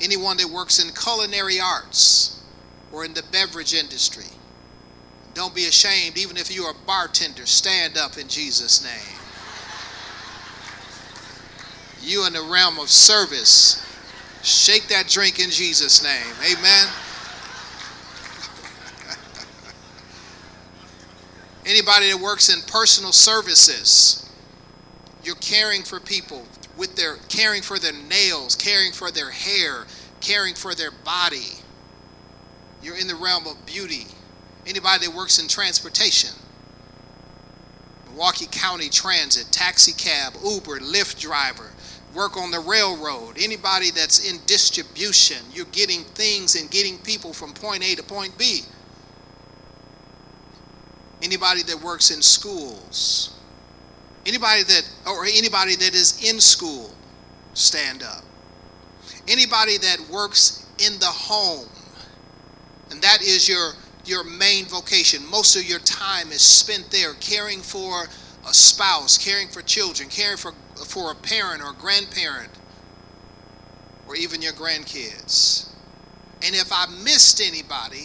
Anyone 0.00 0.38
that 0.38 0.48
works 0.48 0.82
in 0.82 0.90
culinary 0.94 1.60
arts 1.60 2.42
or 2.90 3.04
in 3.04 3.12
the 3.12 3.22
beverage 3.30 3.74
industry, 3.74 4.24
don't 5.34 5.54
be 5.54 5.66
ashamed, 5.66 6.16
even 6.16 6.38
if 6.38 6.54
you're 6.54 6.70
a 6.70 6.86
bartender, 6.86 7.44
stand 7.44 7.98
up 7.98 8.16
in 8.16 8.26
Jesus' 8.26 8.82
name. 8.82 9.18
You 12.02 12.26
in 12.26 12.32
the 12.32 12.42
realm 12.42 12.78
of 12.78 12.88
service, 12.88 13.84
shake 14.42 14.88
that 14.88 15.08
drink 15.08 15.40
in 15.40 15.50
Jesus' 15.50 16.02
name. 16.02 16.34
Amen. 16.40 16.88
Anybody 21.66 22.12
that 22.12 22.20
works 22.20 22.54
in 22.54 22.60
personal 22.62 23.12
services, 23.12 24.28
you're 25.22 25.34
caring 25.36 25.82
for 25.82 25.98
people 25.98 26.46
with 26.76 26.94
their 26.96 27.16
caring 27.28 27.62
for 27.62 27.78
their 27.78 27.92
nails, 27.92 28.54
caring 28.54 28.92
for 28.92 29.10
their 29.10 29.30
hair, 29.30 29.86
caring 30.20 30.54
for 30.54 30.74
their 30.74 30.90
body. 30.90 31.60
You're 32.82 32.96
in 32.96 33.06
the 33.06 33.14
realm 33.14 33.46
of 33.46 33.64
beauty. 33.64 34.06
Anybody 34.66 35.06
that 35.06 35.14
works 35.14 35.38
in 35.38 35.48
transportation, 35.48 36.30
Milwaukee 38.08 38.46
County 38.50 38.88
Transit, 38.88 39.50
taxi 39.50 39.92
cab, 39.92 40.34
Uber, 40.44 40.80
Lyft 40.80 41.18
driver, 41.18 41.72
work 42.14 42.36
on 42.36 42.50
the 42.50 42.60
railroad, 42.60 43.36
anybody 43.38 43.90
that's 43.90 44.30
in 44.30 44.38
distribution, 44.46 45.38
you're 45.52 45.66
getting 45.66 46.04
things 46.04 46.56
and 46.56 46.70
getting 46.70 46.98
people 46.98 47.32
from 47.32 47.52
point 47.52 47.82
A 47.82 47.94
to 47.94 48.02
point 48.02 48.36
B. 48.38 48.62
Anybody 51.24 51.62
that 51.62 51.82
works 51.82 52.10
in 52.10 52.22
schools, 52.22 53.34
anybody 54.26 54.62
that, 54.62 54.88
or 55.06 55.24
anybody 55.24 55.74
that 55.74 55.94
is 55.94 56.22
in 56.22 56.38
school, 56.38 56.94
stand 57.54 58.02
up. 58.02 58.22
Anybody 59.26 59.78
that 59.78 59.98
works 60.12 60.66
in 60.78 60.98
the 60.98 61.06
home, 61.06 61.68
and 62.90 63.00
that 63.00 63.22
is 63.22 63.48
your 63.48 63.72
your 64.06 64.22
main 64.24 64.66
vocation. 64.66 65.24
Most 65.30 65.56
of 65.56 65.64
your 65.64 65.78
time 65.80 66.30
is 66.30 66.42
spent 66.42 66.90
there 66.90 67.14
caring 67.14 67.60
for 67.60 68.04
a 68.46 68.52
spouse, 68.52 69.16
caring 69.16 69.48
for 69.48 69.62
children, 69.62 70.08
caring 70.08 70.36
for, 70.36 70.52
for 70.86 71.12
a 71.12 71.14
parent 71.14 71.62
or 71.62 71.70
a 71.70 71.74
grandparent, 71.74 72.50
or 74.06 74.14
even 74.16 74.42
your 74.42 74.52
grandkids. 74.52 75.68
And 76.42 76.54
if 76.54 76.70
I 76.72 76.86
missed 77.02 77.40
anybody, 77.40 78.04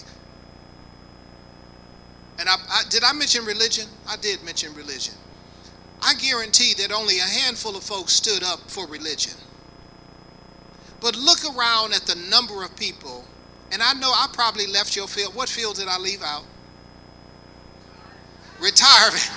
and 2.39 2.47
I, 2.47 2.55
I, 2.55 2.83
did 2.89 3.03
I 3.03 3.11
mention 3.11 3.45
religion? 3.45 3.85
I 4.07 4.15
did 4.15 4.41
mention 4.43 4.73
religion. 4.73 5.13
I 6.01 6.13
guarantee 6.15 6.73
that 6.75 6.93
only 6.93 7.19
a 7.19 7.23
handful 7.23 7.75
of 7.75 7.83
folks 7.83 8.13
stood 8.13 8.43
up 8.43 8.71
for 8.71 8.87
religion. 8.87 9.33
But 11.01 11.17
look 11.17 11.43
around 11.43 11.93
at 11.93 12.03
the 12.03 12.15
number 12.29 12.63
of 12.63 12.73
people, 12.77 13.25
and 13.71 13.83
I 13.83 13.93
know 13.93 14.09
I 14.09 14.27
probably 14.31 14.67
left 14.67 14.95
your 14.95 15.07
field. 15.07 15.35
What 15.35 15.49
field 15.49 15.75
did 15.75 15.89
I 15.89 15.97
leave 15.97 16.23
out? 16.23 16.45
Retirement. 18.61 19.29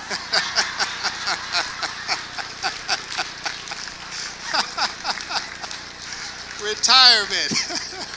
Retirement. 6.63 8.07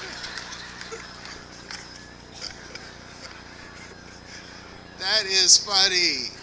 that 5.07 5.25
is 5.27 5.57
funny. 5.57 6.35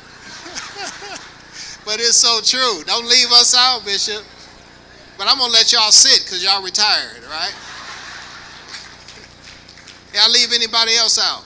but 1.86 2.00
it's 2.00 2.16
so 2.16 2.40
true. 2.42 2.82
Don't 2.86 3.06
leave 3.06 3.28
us 3.28 3.54
out, 3.58 3.84
Bishop. 3.84 4.24
But 5.18 5.28
I'm 5.28 5.38
going 5.38 5.52
to 5.52 5.54
let 5.54 5.74
y'all 5.74 5.92
sit 5.92 6.24
because 6.24 6.42
y'all 6.42 6.64
retired, 6.64 7.24
right? 7.30 7.54
I 10.24 10.30
leave 10.30 10.54
anybody 10.54 10.96
else 10.96 11.20
out? 11.22 11.46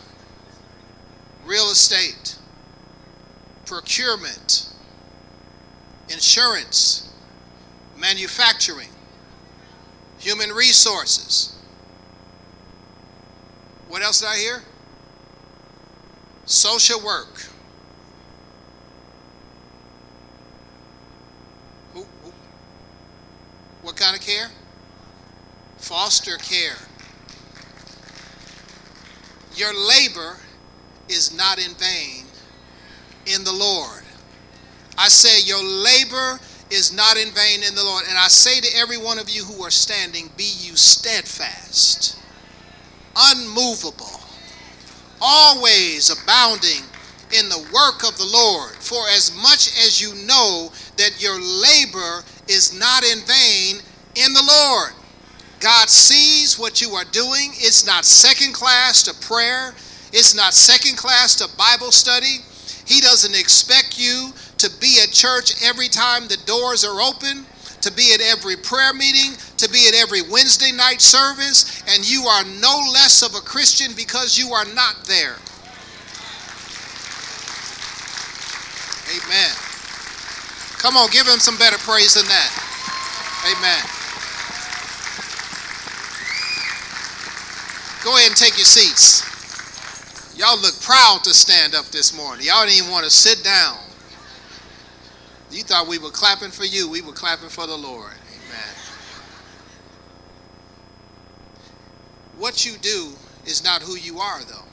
Real 1.43 1.71
estate, 1.71 2.37
procurement, 3.65 4.69
insurance, 6.09 7.11
manufacturing, 7.97 8.89
human 10.19 10.51
resources. 10.51 11.55
What 13.87 14.03
else 14.03 14.19
did 14.19 14.27
I 14.27 14.37
hear? 14.37 14.63
Social 16.47 17.03
work. 17.03 17.45
Who, 21.93 22.05
who, 22.23 22.31
what 23.81 23.97
kind 23.97 24.15
of 24.15 24.21
care? 24.21 24.47
Foster 25.77 26.37
care. 26.37 26.77
Your 29.55 29.73
labor 29.73 30.37
is 31.09 31.35
not 31.35 31.59
in 31.59 31.73
vain 31.73 32.25
in 33.25 33.43
the 33.43 33.51
Lord. 33.51 34.03
I 34.97 35.09
say, 35.09 35.41
Your 35.45 35.63
labor 35.63 36.39
is 36.71 36.93
not 36.93 37.17
in 37.17 37.29
vain 37.31 37.61
in 37.63 37.75
the 37.75 37.83
Lord. 37.83 38.05
And 38.07 38.17
I 38.17 38.29
say 38.29 38.61
to 38.61 38.77
every 38.77 38.97
one 38.97 39.19
of 39.19 39.29
you 39.29 39.43
who 39.43 39.63
are 39.63 39.71
standing, 39.71 40.29
Be 40.37 40.49
you 40.61 40.77
steadfast, 40.77 42.17
unmovable, 43.17 44.21
always 45.21 46.09
abounding 46.09 46.83
in 47.35 47.49
the 47.49 47.59
work 47.73 48.07
of 48.07 48.17
the 48.17 48.29
Lord. 48.31 48.71
For 48.75 49.07
as 49.09 49.35
much 49.35 49.67
as 49.85 50.01
you 50.01 50.13
know 50.25 50.71
that 50.97 51.21
your 51.21 51.39
labor 51.39 52.23
is 52.47 52.77
not 52.77 53.03
in 53.03 53.19
vain 53.19 53.81
in 54.15 54.33
the 54.33 54.43
Lord. 54.43 54.93
God 55.59 55.89
sees 55.89 56.57
what 56.59 56.81
you 56.81 56.91
are 56.91 57.05
doing. 57.11 57.51
It's 57.53 57.85
not 57.85 58.05
second 58.05 58.53
class 58.53 59.03
to 59.03 59.27
prayer, 59.27 59.73
it's 60.13 60.35
not 60.35 60.53
second 60.53 60.97
class 60.97 61.35
to 61.35 61.57
Bible 61.57 61.91
study. 61.91 62.37
He 62.85 63.01
doesn't 63.01 63.37
expect 63.37 63.99
you 63.99 64.31
to 64.59 64.71
be 64.79 64.99
at 65.03 65.11
church 65.11 65.61
every 65.61 65.89
time 65.89 66.27
the 66.27 66.37
doors 66.45 66.85
are 66.85 67.01
open, 67.01 67.45
to 67.87 67.93
be 67.93 68.13
at 68.13 68.19
every 68.19 68.57
prayer 68.57 68.93
meeting, 68.93 69.31
to 69.55 69.69
be 69.69 69.87
at 69.87 69.95
every 69.95 70.21
Wednesday 70.21 70.75
night 70.75 70.99
service, 70.99 71.81
and 71.87 72.03
you 72.03 72.27
are 72.27 72.43
no 72.59 72.83
less 72.91 73.23
of 73.23 73.33
a 73.33 73.39
Christian 73.39 73.93
because 73.95 74.37
you 74.37 74.51
are 74.51 74.65
not 74.75 75.05
there. 75.05 75.39
Amen. 79.07 79.51
Come 80.83 80.97
on, 80.97 81.09
give 81.11 81.25
him 81.25 81.39
some 81.39 81.57
better 81.57 81.77
praise 81.77 82.15
than 82.15 82.27
that. 82.27 82.51
Amen. 83.55 83.83
Go 88.03 88.15
ahead 88.17 88.27
and 88.27 88.37
take 88.37 88.57
your 88.57 88.65
seats. 88.65 89.23
Y'all 90.37 90.59
look 90.59 90.79
proud 90.81 91.23
to 91.23 91.33
stand 91.33 91.73
up 91.73 91.85
this 91.85 92.15
morning. 92.15 92.45
Y'all 92.45 92.65
didn't 92.65 92.77
even 92.79 92.91
want 92.91 93.05
to 93.05 93.09
sit 93.09 93.43
down. 93.43 93.86
You 95.51 95.63
thought 95.63 95.87
we 95.87 95.97
were 95.97 96.11
clapping 96.11 96.51
for 96.51 96.65
you, 96.65 96.89
we 96.89 97.01
were 97.01 97.13
clapping 97.13 97.49
for 97.49 97.67
the 97.67 97.75
Lord. 97.75 98.13
Amen. 98.13 98.75
What 102.37 102.65
you 102.65 102.77
do 102.77 103.13
is 103.45 103.63
not 103.63 103.81
who 103.81 103.95
you 103.95 104.19
are, 104.19 104.43
though. 104.43 104.65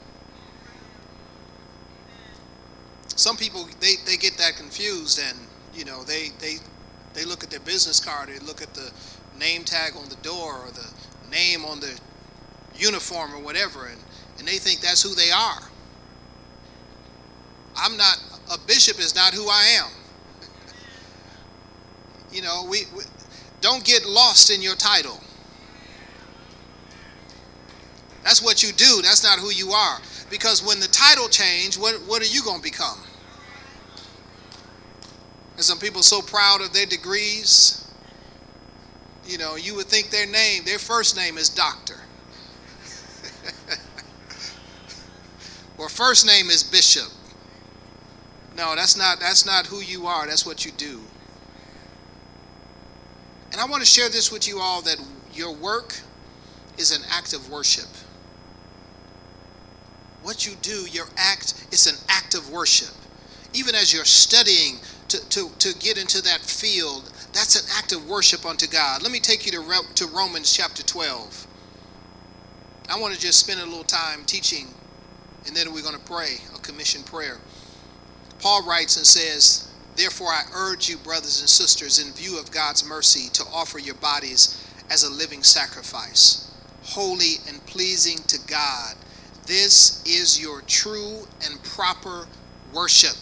Some 3.07 3.37
people 3.37 3.67
they, 3.79 3.93
they 4.05 4.17
get 4.17 4.37
that 4.37 4.57
confused 4.57 5.21
and 5.25 5.39
you 5.73 5.85
know 5.85 6.03
they, 6.03 6.29
they 6.39 6.57
they 7.13 7.23
look 7.23 7.43
at 7.43 7.49
their 7.49 7.61
business 7.61 7.99
card, 7.99 8.27
they 8.27 8.39
look 8.39 8.61
at 8.61 8.73
the 8.73 8.91
name 9.39 9.63
tag 9.63 9.93
on 9.95 10.09
the 10.09 10.17
door 10.17 10.65
or 10.65 10.71
the 10.71 10.91
name 11.31 11.63
on 11.63 11.79
the 11.79 11.97
uniform 12.75 13.33
or 13.33 13.39
whatever, 13.39 13.87
and, 13.87 13.99
and 14.37 14.47
they 14.47 14.57
think 14.57 14.81
that's 14.81 15.01
who 15.01 15.15
they 15.15 15.31
are. 15.31 15.61
I'm 17.77 17.97
not, 17.97 18.21
a 18.53 18.57
bishop 18.67 18.99
is 18.99 19.15
not 19.15 19.33
who 19.33 19.47
I 19.49 19.79
am. 19.79 19.89
You 22.35 22.41
know, 22.41 22.65
we, 22.69 22.81
we 22.95 23.03
don't 23.61 23.83
get 23.85 24.05
lost 24.05 24.51
in 24.51 24.61
your 24.61 24.75
title. 24.75 25.21
That's 28.23 28.41
what 28.41 28.61
you 28.61 28.73
do, 28.73 29.01
that's 29.01 29.23
not 29.23 29.39
who 29.39 29.51
you 29.51 29.71
are. 29.71 29.99
Because 30.29 30.61
when 30.65 30.79
the 30.79 30.87
title 30.87 31.29
change, 31.29 31.77
what, 31.77 31.95
what 32.07 32.21
are 32.21 32.25
you 32.25 32.43
going 32.43 32.57
to 32.57 32.63
become? 32.63 32.99
And 35.55 35.63
some 35.63 35.79
people 35.79 36.03
so 36.03 36.21
proud 36.21 36.59
of 36.61 36.73
their 36.73 36.85
degrees. 36.85 37.89
You 39.25 39.37
know, 39.37 39.55
you 39.55 39.75
would 39.75 39.85
think 39.85 40.09
their 40.09 40.27
name, 40.27 40.63
their 40.65 40.79
first 40.79 41.15
name 41.15 41.37
is 41.37 41.47
doctor. 41.47 42.01
or 45.77 45.87
first 45.87 46.25
name 46.25 46.47
is 46.47 46.63
bishop. 46.63 47.11
No, 48.57 48.75
that's 48.75 48.97
not 48.97 49.19
that's 49.19 49.45
not 49.45 49.67
who 49.67 49.79
you 49.81 50.07
are. 50.07 50.27
That's 50.27 50.45
what 50.45 50.65
you 50.65 50.71
do. 50.71 51.01
And 53.55 53.61
I 53.61 53.67
want 53.67 53.81
to 53.81 53.87
share 53.87 54.09
this 54.09 54.33
with 54.33 54.49
you 54.49 54.59
all 54.59 54.81
that 54.81 54.97
your 55.33 55.55
work 55.55 55.97
is 56.77 56.91
an 56.91 57.01
act 57.09 57.31
of 57.31 57.49
worship. 57.49 57.87
What 60.23 60.45
you 60.45 60.55
do, 60.61 60.85
your 60.91 61.05
act 61.15 61.65
is 61.71 61.87
an 61.87 61.95
act 62.09 62.35
of 62.35 62.49
worship. 62.49 62.93
Even 63.53 63.73
as 63.73 63.93
you're 63.93 64.03
studying 64.03 64.79
to, 65.07 65.29
to, 65.29 65.49
to 65.59 65.73
get 65.79 65.97
into 65.97 66.21
that 66.23 66.41
field, 66.41 67.13
that's 67.31 67.55
an 67.55 67.65
act 67.77 67.93
of 67.93 68.09
worship 68.09 68.45
unto 68.45 68.67
God. 68.67 69.01
Let 69.01 69.13
me 69.13 69.21
take 69.21 69.45
you 69.45 69.53
to, 69.53 69.83
to 69.95 70.07
Romans 70.07 70.53
chapter 70.53 70.83
12. 70.83 71.47
I 72.89 72.99
want 72.99 73.13
to 73.13 73.19
just 73.21 73.39
spend 73.39 73.61
a 73.61 73.65
little 73.65 73.85
time 73.85 74.25
teaching, 74.25 74.67
and 75.47 75.55
then 75.55 75.73
we're 75.73 75.81
going 75.81 75.97
to 75.97 76.11
pray 76.11 76.39
a 76.53 76.59
commission 76.59 77.03
prayer. 77.03 77.37
Paul 78.39 78.67
writes 78.67 78.97
and 78.97 79.05
says, 79.05 79.71
Therefore, 79.95 80.29
I 80.29 80.43
urge 80.53 80.89
you, 80.89 80.97
brothers 80.97 81.39
and 81.39 81.49
sisters, 81.49 82.05
in 82.05 82.13
view 82.13 82.37
of 82.39 82.51
God's 82.51 82.87
mercy, 82.87 83.29
to 83.33 83.43
offer 83.53 83.79
your 83.79 83.95
bodies 83.95 84.61
as 84.89 85.03
a 85.03 85.11
living 85.11 85.41
sacrifice, 85.41 86.51
holy 86.83 87.35
and 87.47 87.65
pleasing 87.65 88.17
to 88.27 88.37
God. 88.47 88.95
This 89.47 90.03
is 90.05 90.41
your 90.41 90.61
true 90.61 91.27
and 91.45 91.61
proper 91.63 92.27
worship. 92.73 93.15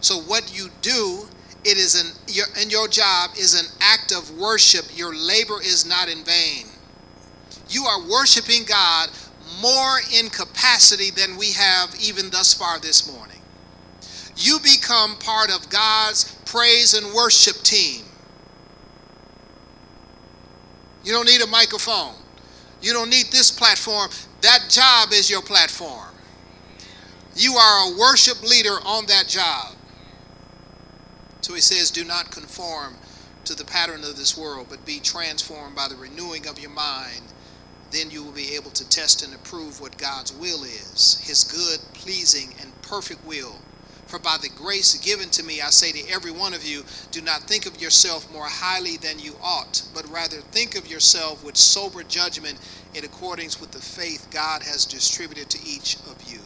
So, 0.00 0.20
what 0.20 0.56
you 0.56 0.68
do, 0.80 1.26
it 1.64 1.76
is 1.76 2.00
an 2.00 2.12
your, 2.32 2.46
and 2.58 2.70
your 2.70 2.86
job 2.86 3.30
is 3.38 3.54
an 3.58 3.66
act 3.80 4.12
of 4.12 4.30
worship. 4.38 4.84
Your 4.96 5.14
labor 5.14 5.60
is 5.60 5.86
not 5.88 6.08
in 6.08 6.22
vain. 6.24 6.66
You 7.68 7.84
are 7.84 8.08
worshiping 8.08 8.64
God 8.64 9.08
more 9.60 9.96
in 10.14 10.28
capacity 10.28 11.10
than 11.10 11.36
we 11.36 11.52
have 11.52 11.94
even 12.00 12.30
thus 12.30 12.54
far 12.54 12.78
this 12.78 13.10
morning. 13.12 13.35
You 14.36 14.58
become 14.60 15.16
part 15.16 15.50
of 15.50 15.68
God's 15.70 16.24
praise 16.44 16.94
and 16.94 17.14
worship 17.14 17.56
team. 17.62 18.04
You 21.04 21.12
don't 21.12 21.26
need 21.26 21.40
a 21.40 21.46
microphone. 21.46 22.14
You 22.82 22.92
don't 22.92 23.08
need 23.08 23.26
this 23.32 23.50
platform. 23.50 24.10
That 24.42 24.66
job 24.68 25.12
is 25.12 25.30
your 25.30 25.40
platform. 25.40 26.14
You 27.34 27.54
are 27.54 27.92
a 27.92 27.98
worship 27.98 28.42
leader 28.42 28.76
on 28.84 29.06
that 29.06 29.26
job. 29.26 29.74
So 31.40 31.54
he 31.54 31.60
says, 31.60 31.90
Do 31.90 32.04
not 32.04 32.30
conform 32.30 32.96
to 33.44 33.54
the 33.54 33.64
pattern 33.64 34.00
of 34.00 34.16
this 34.16 34.36
world, 34.36 34.66
but 34.68 34.84
be 34.84 34.98
transformed 35.00 35.76
by 35.76 35.88
the 35.88 35.96
renewing 35.96 36.46
of 36.46 36.58
your 36.58 36.70
mind. 36.70 37.22
Then 37.92 38.10
you 38.10 38.22
will 38.22 38.32
be 38.32 38.54
able 38.56 38.72
to 38.72 38.88
test 38.88 39.24
and 39.24 39.32
approve 39.34 39.80
what 39.80 39.96
God's 39.96 40.32
will 40.32 40.64
is, 40.64 41.22
his 41.24 41.44
good, 41.44 41.80
pleasing, 41.94 42.52
and 42.60 42.82
perfect 42.82 43.24
will 43.24 43.56
For 44.06 44.20
by 44.20 44.36
the 44.40 44.48
grace 44.48 44.94
given 44.98 45.30
to 45.30 45.42
me, 45.42 45.60
I 45.60 45.70
say 45.70 45.90
to 45.90 46.12
every 46.12 46.30
one 46.30 46.54
of 46.54 46.64
you, 46.64 46.84
do 47.10 47.20
not 47.20 47.42
think 47.42 47.66
of 47.66 47.80
yourself 47.80 48.32
more 48.32 48.46
highly 48.46 48.96
than 48.96 49.18
you 49.18 49.34
ought, 49.42 49.82
but 49.92 50.08
rather 50.10 50.36
think 50.36 50.76
of 50.76 50.86
yourself 50.88 51.44
with 51.44 51.56
sober 51.56 52.04
judgment 52.04 52.58
in 52.94 53.04
accordance 53.04 53.60
with 53.60 53.72
the 53.72 53.80
faith 53.80 54.28
God 54.30 54.62
has 54.62 54.86
distributed 54.86 55.50
to 55.50 55.68
each 55.68 55.96
of 56.06 56.22
you. 56.24 56.38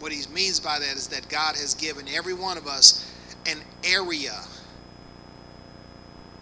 What 0.00 0.12
he 0.12 0.22
means 0.32 0.58
by 0.58 0.78
that 0.78 0.96
is 0.96 1.08
that 1.08 1.28
God 1.28 1.56
has 1.56 1.74
given 1.74 2.06
every 2.08 2.34
one 2.34 2.56
of 2.56 2.66
us 2.66 3.12
an 3.46 3.58
area, 3.84 4.40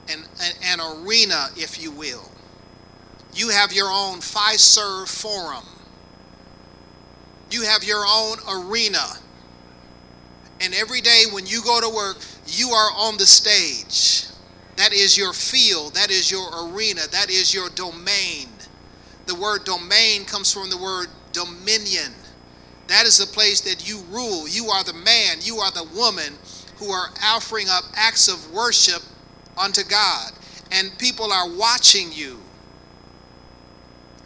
an, 0.08 0.20
an, 0.40 0.52
an 0.62 0.80
arena, 0.80 1.48
if 1.56 1.82
you 1.82 1.90
will. 1.90 2.30
You 3.34 3.48
have 3.48 3.72
your 3.72 3.88
own 3.90 4.20
Fiserv 4.20 5.08
forum. 5.08 5.64
You 7.50 7.62
have 7.62 7.82
your 7.82 8.04
own 8.06 8.38
arena 8.48 9.18
and 10.60 10.74
every 10.74 11.00
day 11.00 11.24
when 11.32 11.46
you 11.46 11.62
go 11.62 11.80
to 11.80 11.88
work, 11.88 12.18
you 12.46 12.70
are 12.70 12.90
on 12.96 13.16
the 13.18 13.26
stage. 13.26 14.26
That 14.76 14.92
is 14.92 15.16
your 15.16 15.32
field, 15.32 15.94
that 15.94 16.10
is 16.10 16.30
your 16.30 16.48
arena, 16.68 17.02
that 17.12 17.30
is 17.30 17.54
your 17.54 17.68
domain. 17.70 18.48
The 19.26 19.34
word 19.34 19.64
domain 19.64 20.24
comes 20.24 20.52
from 20.52 20.70
the 20.70 20.78
word 20.78 21.08
dominion. 21.32 22.12
That 22.88 23.06
is 23.06 23.18
the 23.18 23.26
place 23.26 23.60
that 23.62 23.88
you 23.88 24.00
rule. 24.10 24.46
You 24.46 24.66
are 24.68 24.84
the 24.84 24.92
man, 24.92 25.38
you 25.40 25.56
are 25.58 25.72
the 25.72 25.88
woman 25.94 26.34
who 26.76 26.90
are 26.90 27.08
offering 27.24 27.68
up 27.68 27.84
acts 27.94 28.28
of 28.28 28.52
worship 28.52 29.02
unto 29.58 29.82
God. 29.82 30.32
And 30.70 30.96
people 30.98 31.32
are 31.32 31.48
watching 31.48 32.12
you. 32.12 32.40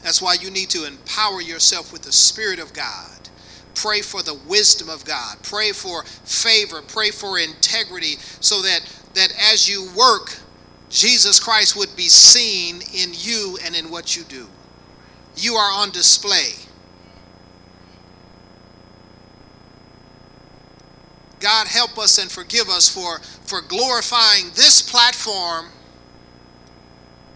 That's 0.03 0.21
why 0.23 0.35
you 0.41 0.51
need 0.51 0.71
to 0.71 0.87
empower 0.87 1.41
yourself 1.41 1.93
with 1.93 2.03
the 2.03 2.13
Spirit 2.13 2.59
of 2.59 2.73
God. 2.73 3.20
Pray 3.75 4.03
for 4.03 4.23
the 4.23 4.39
wisdom 4.49 4.89
of 4.89 5.05
God. 5.05 5.37
Pray 5.43 5.73
for 5.73 6.05
favor. 6.05 6.83
Pray 6.83 7.11
for 7.11 7.39
integrity 7.39 8.17
so 8.41 8.63
that, 8.63 8.81
that 9.15 9.33
as 9.53 9.69
you 9.69 9.89
work, 9.97 10.39
Jesus 10.89 11.39
Christ 11.39 11.77
would 11.77 11.95
be 11.97 12.09
seen 12.09 12.83
in 12.95 13.11
you 13.15 13.59
and 13.65 13.75
in 13.75 13.91
what 13.91 14.17
you 14.17 14.25
do. 14.25 14.49
You 15.37 15.55
are 15.55 15.73
on 15.73 15.91
display. 15.91 16.53
God 21.39 21.69
help 21.69 21.97
us 21.99 22.19
and 22.19 22.31
forgive 22.31 22.69
us 22.69 22.89
for, 22.89 23.21
for 23.47 23.63
glorifying 23.63 24.51
this 24.57 24.83
platform 24.83 25.67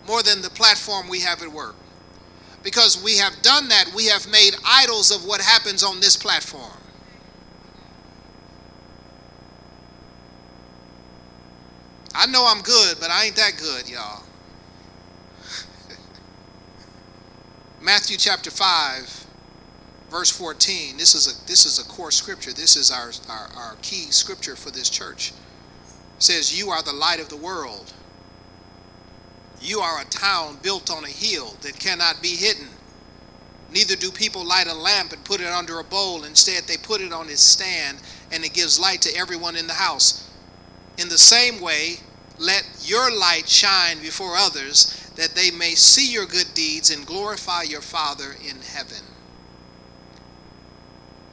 more 0.06 0.22
than 0.22 0.42
the 0.42 0.50
platform 0.50 1.08
we 1.08 1.20
have 1.20 1.42
at 1.42 1.48
work 1.48 1.76
because 2.64 3.00
we 3.04 3.18
have 3.18 3.40
done 3.42 3.68
that, 3.68 3.92
we 3.94 4.06
have 4.06 4.26
made 4.28 4.54
idols 4.66 5.14
of 5.14 5.24
what 5.24 5.40
happens 5.40 5.84
on 5.84 6.00
this 6.00 6.16
platform. 6.16 6.72
I 12.14 12.26
know 12.26 12.46
I'm 12.48 12.62
good, 12.62 12.96
but 12.98 13.10
I 13.10 13.26
ain't 13.26 13.36
that 13.36 13.52
good, 13.58 13.88
y'all. 13.88 14.22
Matthew 17.82 18.16
chapter 18.16 18.50
5, 18.50 19.26
verse 20.10 20.30
14. 20.30 20.96
This 20.96 21.14
is 21.14 21.26
a 21.26 21.46
this 21.46 21.66
is 21.66 21.78
a 21.78 21.84
core 21.84 22.12
scripture. 22.12 22.52
This 22.52 22.76
is 22.76 22.90
our, 22.90 23.10
our, 23.28 23.50
our 23.56 23.76
key 23.82 24.10
scripture 24.10 24.56
for 24.56 24.70
this 24.70 24.88
church. 24.88 25.32
It 26.16 26.22
says, 26.22 26.58
You 26.58 26.70
are 26.70 26.82
the 26.82 26.92
light 26.92 27.20
of 27.20 27.28
the 27.28 27.36
world. 27.36 27.92
You 29.64 29.80
are 29.80 30.02
a 30.02 30.04
town 30.04 30.58
built 30.62 30.90
on 30.90 31.04
a 31.04 31.08
hill 31.08 31.56
that 31.62 31.78
cannot 31.78 32.20
be 32.20 32.36
hidden. 32.36 32.68
Neither 33.72 33.96
do 33.96 34.10
people 34.10 34.44
light 34.44 34.66
a 34.66 34.74
lamp 34.74 35.12
and 35.12 35.24
put 35.24 35.40
it 35.40 35.46
under 35.46 35.80
a 35.80 35.84
bowl. 35.84 36.24
Instead, 36.24 36.64
they 36.64 36.76
put 36.76 37.00
it 37.00 37.14
on 37.14 37.30
its 37.30 37.40
stand 37.40 37.98
and 38.30 38.44
it 38.44 38.52
gives 38.52 38.78
light 38.78 39.00
to 39.02 39.16
everyone 39.16 39.56
in 39.56 39.66
the 39.66 39.72
house. 39.72 40.30
In 40.98 41.08
the 41.08 41.16
same 41.16 41.62
way, 41.62 41.96
let 42.38 42.68
your 42.82 43.10
light 43.10 43.48
shine 43.48 44.00
before 44.00 44.36
others 44.36 45.10
that 45.16 45.34
they 45.34 45.50
may 45.50 45.70
see 45.70 46.12
your 46.12 46.26
good 46.26 46.52
deeds 46.52 46.90
and 46.90 47.06
glorify 47.06 47.62
your 47.62 47.80
Father 47.80 48.36
in 48.46 48.60
heaven. 48.60 49.02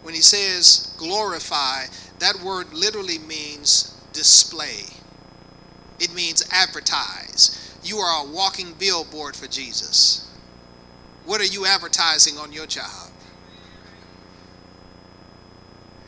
When 0.03 0.13
he 0.13 0.21
says 0.21 0.95
glorify, 0.97 1.83
that 2.19 2.41
word 2.41 2.73
literally 2.73 3.19
means 3.19 3.93
display, 4.13 4.85
it 5.99 6.13
means 6.13 6.47
advertise 6.51 7.60
you 7.83 7.97
are 7.97 8.25
a 8.25 8.29
walking 8.29 8.73
billboard 8.79 9.35
for 9.35 9.47
Jesus. 9.47 10.29
What 11.25 11.41
are 11.41 11.45
you 11.45 11.65
advertising 11.65 12.37
on 12.37 12.51
your 12.51 12.65
job? 12.65 13.09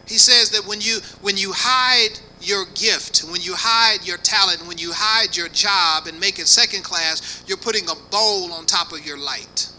He 0.08 0.16
says 0.16 0.50
that 0.52 0.68
when 0.68 0.82
you 0.82 1.00
when 1.22 1.38
you 1.38 1.54
hide 1.56 2.20
your 2.42 2.66
gift, 2.76 3.22
when 3.22 3.42
you 3.42 3.56
hide 3.56 4.06
your 4.06 4.18
talent, 4.18 4.68
when 4.68 4.78
you 4.78 4.92
hide 4.94 5.36
your 5.38 5.48
job 5.50 6.08
and 6.08 6.20
make 6.20 6.40
it 6.40 6.48
second 6.48 6.84
class, 6.84 7.44
you're 7.48 7.58
putting 7.58 7.90
a 7.90 7.96
bowl 8.12 8.52
on 8.52 8.66
top 8.66 8.92
of 8.92 9.06
your 9.06 9.18
light. 9.18 9.70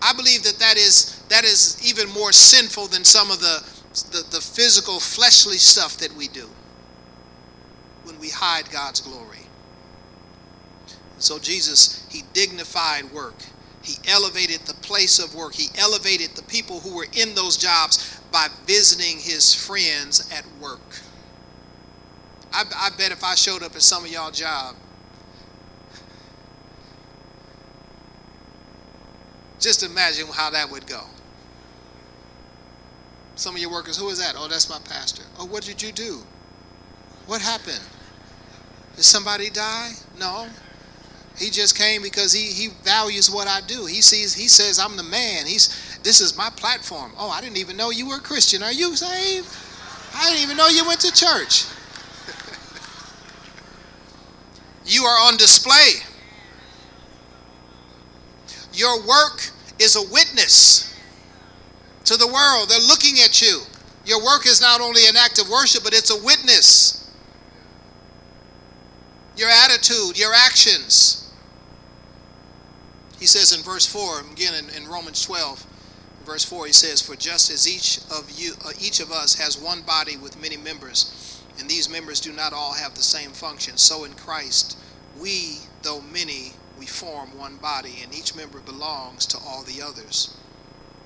I 0.00 0.14
believe 0.14 0.42
that 0.44 0.58
that 0.58 0.76
is 0.78 1.22
that 1.28 1.44
is 1.44 1.78
even 1.86 2.08
more 2.14 2.32
sinful 2.32 2.86
than 2.86 3.04
some 3.04 3.30
of 3.30 3.40
the 3.40 3.62
the, 4.10 4.24
the 4.30 4.40
physical 4.40 4.98
fleshly 4.98 5.58
stuff 5.58 5.98
that 5.98 6.14
we 6.16 6.28
do 6.28 6.48
we 8.20 8.28
hide 8.28 8.70
God's 8.70 9.00
glory. 9.00 9.38
So 11.18 11.38
Jesus, 11.38 12.06
he 12.10 12.22
dignified 12.32 13.10
work. 13.12 13.34
He 13.82 13.94
elevated 14.08 14.60
the 14.60 14.74
place 14.74 15.18
of 15.18 15.34
work. 15.34 15.54
He 15.54 15.68
elevated 15.78 16.30
the 16.36 16.42
people 16.42 16.80
who 16.80 16.94
were 16.94 17.06
in 17.16 17.34
those 17.34 17.56
jobs 17.56 18.20
by 18.30 18.48
visiting 18.66 19.18
his 19.18 19.54
friends 19.54 20.30
at 20.32 20.44
work. 20.60 21.00
I, 22.52 22.64
I 22.76 22.90
bet 22.96 23.12
if 23.12 23.24
I 23.24 23.34
showed 23.34 23.62
up 23.62 23.74
at 23.74 23.82
some 23.82 24.04
of 24.04 24.10
y'all 24.10 24.30
job, 24.30 24.76
just 29.58 29.82
imagine 29.82 30.26
how 30.32 30.50
that 30.50 30.70
would 30.70 30.86
go. 30.86 31.02
Some 33.36 33.54
of 33.54 33.60
your 33.60 33.70
workers, 33.70 33.96
who 33.96 34.08
is 34.10 34.18
that? 34.18 34.34
Oh, 34.36 34.48
that's 34.48 34.68
my 34.68 34.78
pastor. 34.84 35.22
Oh, 35.38 35.46
what 35.46 35.62
did 35.62 35.80
you 35.80 35.92
do? 35.92 36.20
What 37.26 37.40
happened? 37.40 37.80
Did 39.00 39.06
somebody 39.06 39.48
die? 39.48 39.92
No. 40.18 40.46
He 41.38 41.48
just 41.48 41.74
came 41.78 42.02
because 42.02 42.34
he, 42.34 42.52
he 42.52 42.68
values 42.84 43.30
what 43.30 43.48
I 43.48 43.62
do. 43.62 43.86
He 43.86 44.02
sees, 44.02 44.34
he 44.34 44.46
says, 44.46 44.78
I'm 44.78 44.94
the 44.98 45.02
man. 45.02 45.46
He's 45.46 45.98
this 46.02 46.20
is 46.20 46.36
my 46.36 46.50
platform. 46.50 47.12
Oh, 47.16 47.30
I 47.30 47.40
didn't 47.40 47.56
even 47.56 47.78
know 47.78 47.88
you 47.88 48.06
were 48.06 48.16
a 48.16 48.20
Christian. 48.20 48.62
Are 48.62 48.70
you 48.70 48.94
saved? 48.94 49.48
I 50.14 50.28
didn't 50.28 50.42
even 50.42 50.58
know 50.58 50.68
you 50.68 50.86
went 50.86 51.00
to 51.00 51.10
church. 51.12 51.64
you 54.84 55.04
are 55.04 55.28
on 55.28 55.38
display. 55.38 56.02
Your 58.74 58.98
work 59.08 59.48
is 59.78 59.96
a 59.96 60.02
witness 60.12 60.94
to 62.04 62.18
the 62.18 62.26
world. 62.26 62.68
They're 62.68 62.78
looking 62.80 63.14
at 63.24 63.40
you. 63.40 63.62
Your 64.04 64.22
work 64.22 64.44
is 64.44 64.60
not 64.60 64.82
only 64.82 65.06
an 65.08 65.16
act 65.16 65.40
of 65.40 65.48
worship, 65.48 65.84
but 65.84 65.94
it's 65.94 66.10
a 66.10 66.22
witness 66.22 66.99
your 69.40 69.48
attitude, 69.48 70.18
your 70.18 70.34
actions. 70.34 71.32
He 73.18 73.26
says 73.26 73.56
in 73.56 73.62
verse 73.62 73.86
4, 73.86 74.20
again 74.32 74.52
in, 74.54 74.82
in 74.82 74.88
Romans 74.88 75.24
12, 75.24 75.66
verse 76.26 76.44
4, 76.44 76.66
he 76.66 76.72
says, 76.72 77.00
For 77.00 77.16
just 77.16 77.50
as 77.50 77.66
each 77.66 78.00
of 78.10 78.30
you, 78.30 78.52
uh, 78.64 78.72
each 78.78 79.00
of 79.00 79.10
us 79.10 79.34
has 79.36 79.58
one 79.58 79.80
body 79.80 80.18
with 80.18 80.40
many 80.40 80.58
members, 80.58 81.42
and 81.58 81.68
these 81.68 81.88
members 81.88 82.20
do 82.20 82.32
not 82.32 82.52
all 82.52 82.74
have 82.74 82.94
the 82.94 83.02
same 83.02 83.30
function, 83.30 83.78
so 83.78 84.04
in 84.04 84.12
Christ, 84.12 84.76
we, 85.18 85.60
though 85.82 86.02
many, 86.02 86.52
we 86.78 86.84
form 86.84 87.36
one 87.36 87.56
body, 87.56 88.00
and 88.02 88.14
each 88.14 88.36
member 88.36 88.60
belongs 88.60 89.24
to 89.26 89.38
all 89.38 89.62
the 89.62 89.80
others. 89.82 90.36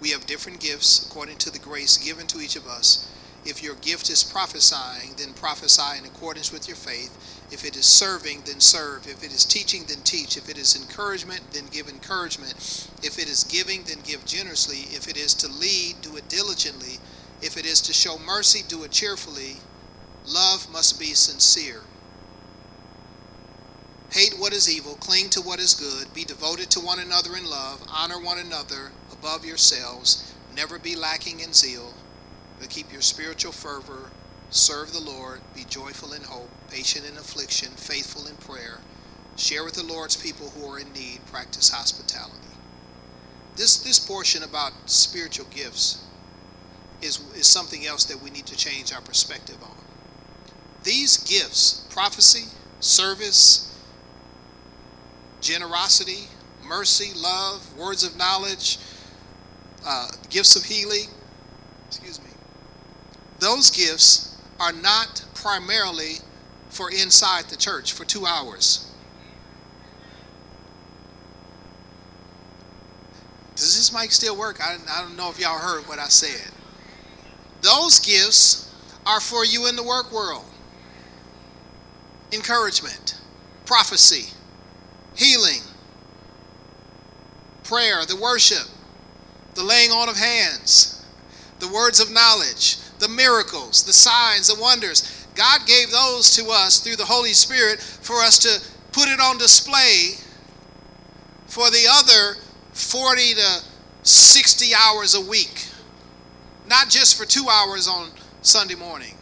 We 0.00 0.10
have 0.10 0.26
different 0.26 0.58
gifts 0.58 1.06
according 1.06 1.38
to 1.38 1.50
the 1.50 1.60
grace 1.60 1.96
given 1.96 2.26
to 2.28 2.40
each 2.40 2.56
of 2.56 2.66
us. 2.66 3.08
If 3.44 3.62
your 3.62 3.74
gift 3.76 4.10
is 4.10 4.24
prophesying, 4.24 5.14
then 5.18 5.34
prophesy 5.34 5.98
in 5.98 6.06
accordance 6.06 6.50
with 6.50 6.66
your 6.66 6.76
faith. 6.76 7.33
If 7.50 7.64
it 7.64 7.76
is 7.76 7.86
serving, 7.86 8.42
then 8.46 8.60
serve. 8.60 9.06
If 9.06 9.22
it 9.22 9.32
is 9.32 9.44
teaching, 9.44 9.84
then 9.86 10.02
teach. 10.02 10.36
If 10.36 10.48
it 10.48 10.58
is 10.58 10.74
encouragement, 10.76 11.42
then 11.52 11.66
give 11.70 11.88
encouragement. 11.88 12.88
If 13.02 13.18
it 13.18 13.28
is 13.28 13.44
giving, 13.44 13.84
then 13.84 14.00
give 14.02 14.24
generously. 14.24 14.94
If 14.96 15.08
it 15.08 15.16
is 15.16 15.34
to 15.34 15.48
lead, 15.48 16.00
do 16.00 16.16
it 16.16 16.28
diligently. 16.28 16.98
If 17.42 17.56
it 17.56 17.66
is 17.66 17.80
to 17.82 17.92
show 17.92 18.18
mercy, 18.18 18.62
do 18.66 18.84
it 18.84 18.90
cheerfully. 18.90 19.56
Love 20.26 20.70
must 20.72 20.98
be 20.98 21.14
sincere. 21.14 21.82
Hate 24.10 24.34
what 24.38 24.52
is 24.52 24.70
evil, 24.70 24.94
cling 24.94 25.28
to 25.30 25.40
what 25.40 25.58
is 25.58 25.74
good, 25.74 26.14
be 26.14 26.24
devoted 26.24 26.70
to 26.70 26.80
one 26.80 27.00
another 27.00 27.36
in 27.36 27.50
love, 27.50 27.82
honor 27.92 28.20
one 28.20 28.38
another 28.38 28.92
above 29.12 29.44
yourselves, 29.44 30.32
never 30.54 30.78
be 30.78 30.94
lacking 30.94 31.40
in 31.40 31.52
zeal, 31.52 31.92
but 32.60 32.70
keep 32.70 32.92
your 32.92 33.02
spiritual 33.02 33.50
fervor 33.50 34.10
Serve 34.54 34.92
the 34.92 35.00
Lord, 35.00 35.40
be 35.52 35.64
joyful 35.64 36.12
in 36.12 36.22
hope, 36.22 36.48
patient 36.70 37.04
in 37.10 37.16
affliction, 37.16 37.70
faithful 37.70 38.28
in 38.28 38.36
prayer. 38.36 38.78
Share 39.34 39.64
with 39.64 39.74
the 39.74 39.82
Lord's 39.82 40.16
people 40.16 40.50
who 40.50 40.70
are 40.70 40.78
in 40.78 40.92
need, 40.92 41.26
practice 41.26 41.70
hospitality. 41.70 42.38
This, 43.56 43.82
this 43.82 43.98
portion 43.98 44.44
about 44.44 44.70
spiritual 44.86 45.46
gifts, 45.46 46.04
is, 47.02 47.18
is 47.34 47.48
something 47.48 47.84
else 47.84 48.04
that 48.04 48.22
we 48.22 48.30
need 48.30 48.46
to 48.46 48.56
change 48.56 48.92
our 48.92 49.00
perspective 49.00 49.60
on. 49.60 49.76
These 50.84 51.16
gifts, 51.16 51.84
prophecy, 51.90 52.48
service, 52.78 53.76
generosity, 55.40 56.28
mercy, 56.64 57.10
love, 57.16 57.76
words 57.76 58.04
of 58.04 58.16
knowledge, 58.16 58.78
uh, 59.84 60.10
gifts 60.30 60.54
of 60.54 60.62
healing, 60.62 61.08
excuse 61.88 62.22
me, 62.22 62.30
those 63.40 63.72
gifts 63.72 64.30
are 64.60 64.72
not 64.72 65.24
primarily 65.34 66.16
for 66.70 66.90
inside 66.90 67.44
the 67.44 67.56
church 67.56 67.92
for 67.92 68.04
two 68.04 68.26
hours. 68.26 68.90
Does 73.56 73.76
this 73.76 73.92
mic 73.92 74.10
still 74.10 74.36
work? 74.36 74.60
I, 74.60 74.76
I 74.90 75.02
don't 75.02 75.16
know 75.16 75.30
if 75.30 75.38
y'all 75.38 75.58
heard 75.58 75.86
what 75.86 75.98
I 75.98 76.08
said. 76.08 76.52
Those 77.62 78.00
gifts 78.00 78.74
are 79.06 79.20
for 79.20 79.44
you 79.44 79.68
in 79.68 79.76
the 79.76 79.82
work 79.82 80.12
world 80.12 80.44
encouragement, 82.32 83.16
prophecy, 83.64 84.32
healing, 85.14 85.60
prayer, 87.62 88.04
the 88.04 88.16
worship, 88.16 88.66
the 89.54 89.62
laying 89.62 89.90
on 89.90 90.08
of 90.08 90.16
hands, 90.16 91.06
the 91.60 91.68
words 91.68 92.00
of 92.00 92.10
knowledge, 92.10 92.76
the 92.98 93.08
miracles, 93.08 93.82
the 93.82 93.92
signs, 93.92 94.48
the 94.54 94.60
wonders. 94.60 95.26
God 95.34 95.66
gave 95.66 95.90
those 95.90 96.34
to 96.36 96.48
us 96.50 96.80
through 96.80 96.96
the 96.96 97.04
Holy 97.04 97.32
Spirit 97.32 97.80
for 97.80 98.16
us 98.16 98.38
to 98.40 98.60
put 98.92 99.08
it 99.08 99.20
on 99.20 99.36
display 99.38 100.14
for 101.46 101.70
the 101.70 101.86
other 101.90 102.40
40 102.72 103.34
to 103.34 103.64
60 104.02 104.66
hours 104.74 105.14
a 105.14 105.20
week, 105.20 105.68
not 106.68 106.88
just 106.88 107.18
for 107.18 107.24
two 107.24 107.46
hours 107.48 107.88
on 107.88 108.10
Sunday 108.42 108.74
morning. 108.74 109.14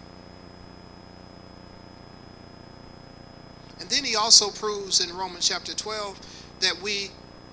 And 3.81 3.89
then 3.89 4.05
he 4.05 4.17
also 4.17 4.51
proves 4.51 5.01
in 5.01 5.15
Romans 5.17 5.49
chapter 5.49 5.75
12 5.75 6.21
that 6.61 6.81
we, 6.83 7.11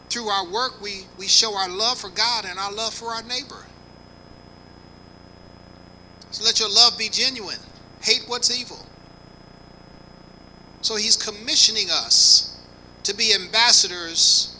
through 0.09 0.27
our 0.27 0.47
work, 0.47 0.81
we, 0.81 1.05
we 1.17 1.27
show 1.27 1.55
our 1.55 1.69
love 1.69 1.99
for 1.99 2.09
God 2.09 2.45
and 2.45 2.59
our 2.59 2.71
love 2.71 2.93
for 2.93 3.07
our 3.07 3.23
neighbor. 3.23 3.65
So 6.31 6.43
let 6.43 6.59
your 6.59 6.69
love 6.69 6.97
be 6.97 7.09
genuine. 7.09 7.59
Hate 8.01 8.23
what's 8.27 8.57
evil. 8.57 8.85
So 10.81 10.95
he's 10.95 11.17
commissioning 11.17 11.89
us 11.91 12.57
to 13.03 13.15
be 13.15 13.33
ambassadors 13.33 14.57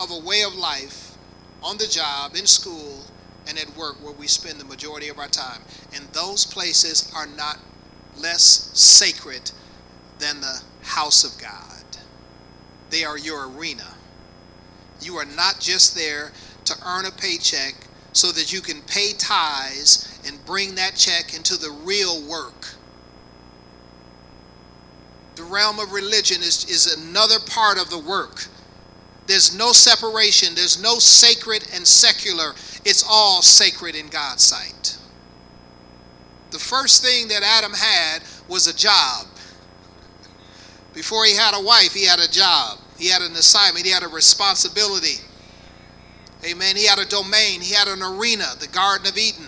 of 0.00 0.10
a 0.10 0.18
way 0.18 0.42
of 0.42 0.54
life 0.54 1.16
on 1.62 1.78
the 1.78 1.86
job, 1.86 2.34
in 2.36 2.46
school, 2.46 3.04
and 3.48 3.58
at 3.58 3.74
work 3.76 4.02
where 4.02 4.12
we 4.12 4.26
spend 4.26 4.58
the 4.58 4.64
majority 4.64 5.08
of 5.08 5.18
our 5.18 5.28
time. 5.28 5.62
And 5.94 6.04
those 6.08 6.44
places 6.44 7.10
are 7.14 7.26
not 7.26 7.58
less 8.16 8.70
sacred 8.74 9.50
than 10.18 10.40
the 10.40 10.60
house 10.82 11.24
of 11.24 11.40
God. 11.40 11.84
They 12.90 13.04
are 13.04 13.18
your 13.18 13.48
arena. 13.48 13.94
You 15.00 15.16
are 15.16 15.24
not 15.24 15.58
just 15.60 15.94
there 15.94 16.32
to 16.66 16.74
earn 16.86 17.06
a 17.06 17.10
paycheck 17.10 17.74
so 18.14 18.32
that 18.32 18.52
you 18.52 18.60
can 18.60 18.80
pay 18.82 19.12
tithes 19.12 20.18
and 20.26 20.42
bring 20.46 20.76
that 20.76 20.94
check 20.94 21.34
into 21.34 21.58
the 21.58 21.70
real 21.84 22.22
work. 22.22 22.74
The 25.34 25.42
realm 25.42 25.80
of 25.80 25.92
religion 25.92 26.40
is, 26.40 26.64
is 26.70 26.96
another 26.96 27.40
part 27.40 27.76
of 27.76 27.90
the 27.90 27.98
work. 27.98 28.46
There's 29.26 29.56
no 29.56 29.72
separation, 29.72 30.54
there's 30.54 30.80
no 30.80 30.98
sacred 30.98 31.66
and 31.74 31.86
secular. 31.86 32.52
It's 32.84 33.04
all 33.08 33.42
sacred 33.42 33.96
in 33.96 34.08
God's 34.08 34.44
sight. 34.44 34.96
The 36.52 36.58
first 36.58 37.02
thing 37.02 37.28
that 37.28 37.42
Adam 37.42 37.72
had 37.72 38.22
was 38.48 38.68
a 38.68 38.76
job. 38.76 39.26
Before 40.92 41.24
he 41.24 41.34
had 41.34 41.58
a 41.58 41.64
wife, 41.64 41.92
he 41.92 42.06
had 42.06 42.20
a 42.20 42.30
job, 42.30 42.78
he 42.96 43.08
had 43.08 43.22
an 43.22 43.32
assignment, 43.32 43.84
he 43.84 43.90
had 43.90 44.04
a 44.04 44.08
responsibility. 44.08 45.16
Amen. 46.44 46.76
He 46.76 46.86
had 46.86 46.98
a 46.98 47.06
domain, 47.06 47.60
he 47.60 47.74
had 47.74 47.88
an 47.88 48.02
arena, 48.02 48.44
the 48.60 48.68
Garden 48.68 49.06
of 49.06 49.16
Eden. 49.16 49.46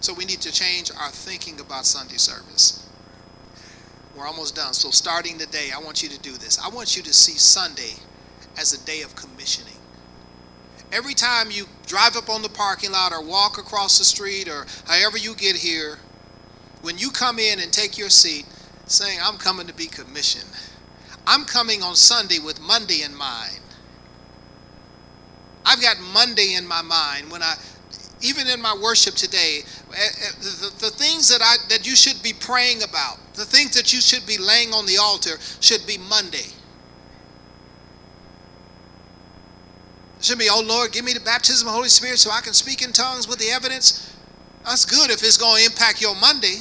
So 0.00 0.12
we 0.12 0.24
need 0.24 0.40
to 0.40 0.50
change 0.50 0.90
our 0.98 1.10
thinking 1.10 1.60
about 1.60 1.86
Sunday 1.86 2.16
service. 2.16 2.88
We're 4.16 4.26
almost 4.26 4.56
done. 4.56 4.72
So 4.74 4.90
starting 4.90 5.38
today, 5.38 5.70
I 5.74 5.78
want 5.78 6.02
you 6.02 6.08
to 6.08 6.18
do 6.18 6.32
this. 6.32 6.58
I 6.58 6.68
want 6.68 6.96
you 6.96 7.02
to 7.04 7.12
see 7.12 7.38
Sunday 7.38 7.94
as 8.58 8.72
a 8.72 8.84
day 8.84 9.02
of 9.02 9.14
commissioning. 9.14 9.76
Every 10.90 11.14
time 11.14 11.50
you 11.50 11.66
drive 11.86 12.16
up 12.16 12.28
on 12.28 12.42
the 12.42 12.48
parking 12.48 12.92
lot 12.92 13.12
or 13.12 13.24
walk 13.24 13.58
across 13.58 13.98
the 13.98 14.04
street 14.04 14.48
or 14.48 14.66
however 14.86 15.16
you 15.16 15.34
get 15.34 15.56
here, 15.56 15.98
when 16.82 16.98
you 16.98 17.10
come 17.10 17.38
in 17.38 17.60
and 17.60 17.72
take 17.72 17.96
your 17.96 18.10
seat, 18.10 18.44
saying, 18.86 19.18
I'm 19.22 19.38
coming 19.38 19.68
to 19.68 19.74
be 19.74 19.86
commissioned. 19.86 20.50
I'm 21.26 21.44
coming 21.44 21.82
on 21.82 21.94
Sunday 21.94 22.40
with 22.40 22.60
Monday 22.60 23.02
in 23.04 23.14
mind. 23.14 23.60
I've 25.64 25.80
got 25.80 25.98
Monday 26.12 26.54
in 26.54 26.66
my 26.66 26.82
mind 26.82 27.30
when 27.30 27.42
I 27.42 27.54
even 28.22 28.46
in 28.46 28.62
my 28.62 28.76
worship 28.80 29.14
today, 29.14 29.60
eh, 29.90 29.96
eh, 29.96 30.30
the, 30.40 30.72
the, 30.78 30.90
things 30.90 31.28
that 31.28 31.42
I 31.42 31.56
that 31.68 31.86
you 31.86 31.96
should 31.96 32.22
be 32.22 32.32
praying 32.32 32.82
about, 32.82 33.18
the 33.34 33.44
things 33.44 33.74
that 33.74 33.92
you 33.92 34.00
should 34.00 34.26
be 34.26 34.38
laying 34.38 34.72
on 34.72 34.86
the 34.86 34.96
altar 34.96 35.38
should 35.60 35.86
be 35.86 35.98
Monday. 35.98 36.46
It 40.18 40.24
should 40.24 40.38
be, 40.38 40.48
oh 40.48 40.62
Lord, 40.64 40.92
give 40.92 41.04
me 41.04 41.12
the 41.12 41.20
baptism 41.20 41.66
of 41.66 41.72
the 41.72 41.76
Holy 41.76 41.88
Spirit 41.88 42.18
so 42.18 42.30
I 42.30 42.40
can 42.40 42.52
speak 42.52 42.82
in 42.82 42.92
tongues 42.92 43.26
with 43.26 43.38
the 43.38 43.50
evidence. 43.50 44.14
That's 44.64 44.84
good 44.84 45.10
if 45.10 45.22
it's 45.22 45.36
going 45.36 45.58
to 45.58 45.66
impact 45.66 46.00
your 46.00 46.14
Monday. 46.14 46.58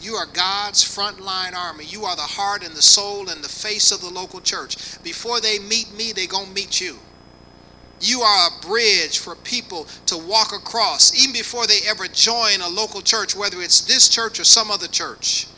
You 0.00 0.14
are 0.14 0.26
God's 0.26 0.84
frontline 0.84 1.54
army. 1.54 1.84
You 1.84 2.04
are 2.04 2.14
the 2.14 2.22
heart 2.22 2.64
and 2.64 2.74
the 2.74 2.82
soul 2.82 3.28
and 3.28 3.42
the 3.42 3.48
face 3.48 3.90
of 3.90 4.00
the 4.00 4.10
local 4.10 4.40
church. 4.40 5.02
Before 5.02 5.40
they 5.40 5.58
meet 5.58 5.92
me, 5.96 6.12
they're 6.12 6.26
going 6.26 6.46
to 6.46 6.52
meet 6.52 6.80
you. 6.80 6.98
You 8.00 8.20
are 8.20 8.48
a 8.48 8.66
bridge 8.66 9.18
for 9.18 9.34
people 9.34 9.88
to 10.06 10.16
walk 10.16 10.52
across, 10.52 11.20
even 11.20 11.32
before 11.32 11.66
they 11.66 11.80
ever 11.86 12.06
join 12.06 12.60
a 12.60 12.68
local 12.68 13.00
church, 13.00 13.34
whether 13.34 13.60
it's 13.60 13.80
this 13.80 14.08
church 14.08 14.38
or 14.38 14.44
some 14.44 14.70
other 14.70 14.86
church. 14.86 15.48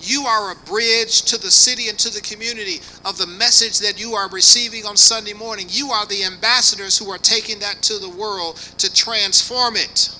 You 0.00 0.22
are 0.22 0.52
a 0.52 0.56
bridge 0.56 1.22
to 1.22 1.38
the 1.38 1.50
city 1.50 1.88
and 1.88 1.98
to 2.00 2.12
the 2.12 2.20
community 2.20 2.80
of 3.04 3.18
the 3.18 3.26
message 3.26 3.80
that 3.80 4.00
you 4.00 4.14
are 4.14 4.28
receiving 4.28 4.86
on 4.86 4.96
Sunday 4.96 5.32
morning. 5.32 5.66
You 5.70 5.90
are 5.90 6.06
the 6.06 6.24
ambassadors 6.24 6.98
who 6.98 7.10
are 7.10 7.18
taking 7.18 7.58
that 7.60 7.82
to 7.82 7.98
the 7.98 8.08
world 8.08 8.56
to 8.78 8.92
transform 8.92 9.76
it. 9.76 10.10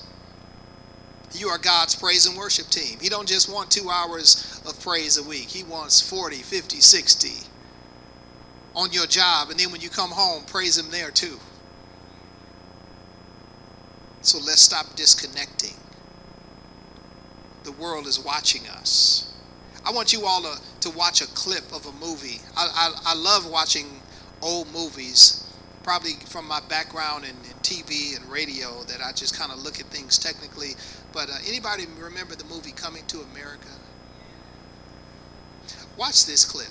You 1.33 1.49
are 1.49 1.57
God's 1.57 1.95
praise 1.95 2.25
and 2.25 2.37
worship 2.37 2.67
team. 2.67 2.97
He 2.99 3.09
don't 3.09 3.27
just 3.27 3.51
want 3.51 3.69
2 3.69 3.89
hours 3.89 4.61
of 4.65 4.79
praise 4.81 5.17
a 5.17 5.23
week. 5.23 5.47
He 5.47 5.63
wants 5.63 6.01
40, 6.01 6.37
50, 6.37 6.77
60 6.77 7.47
on 8.75 8.91
your 8.91 9.05
job 9.05 9.49
and 9.49 9.59
then 9.59 9.71
when 9.71 9.81
you 9.81 9.89
come 9.89 10.11
home 10.11 10.43
praise 10.45 10.77
him 10.77 10.91
there 10.91 11.11
too. 11.11 11.39
So 14.21 14.37
let's 14.37 14.61
stop 14.61 14.95
disconnecting. 14.95 15.75
The 17.63 17.71
world 17.73 18.05
is 18.05 18.19
watching 18.19 18.67
us. 18.67 19.33
I 19.85 19.91
want 19.91 20.13
you 20.13 20.25
all 20.25 20.41
to, 20.41 20.61
to 20.81 20.89
watch 20.89 21.21
a 21.21 21.27
clip 21.27 21.71
of 21.73 21.85
a 21.85 21.91
movie. 21.93 22.41
I, 22.55 22.93
I, 23.05 23.11
I 23.11 23.15
love 23.15 23.49
watching 23.49 24.01
old 24.41 24.71
movies 24.73 25.45
probably 25.83 26.13
from 26.27 26.47
my 26.47 26.59
background 26.67 27.23
in, 27.23 27.31
in 27.31 27.57
TV 27.63 28.15
and 28.15 28.29
radio 28.31 28.83
that 28.83 29.01
I 29.01 29.11
just 29.11 29.37
kind 29.37 29.51
of 29.51 29.63
look 29.63 29.79
at 29.79 29.87
things 29.87 30.17
technically. 30.17 30.71
But 31.11 31.29
uh, 31.29 31.33
anybody 31.47 31.85
remember 31.97 32.35
the 32.35 32.45
movie 32.45 32.71
Coming 32.71 33.05
to 33.07 33.21
America? 33.21 33.67
Watch 35.97 36.25
this 36.25 36.45
clip. 36.45 36.69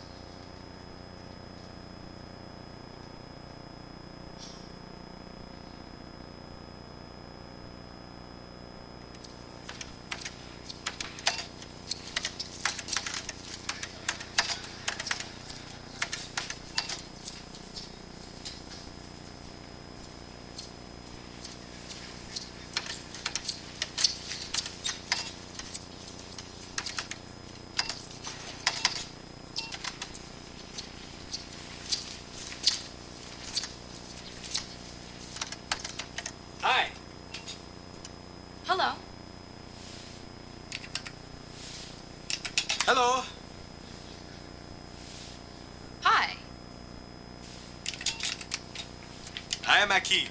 Am 49.91 50.01
Akeem. 50.01 50.29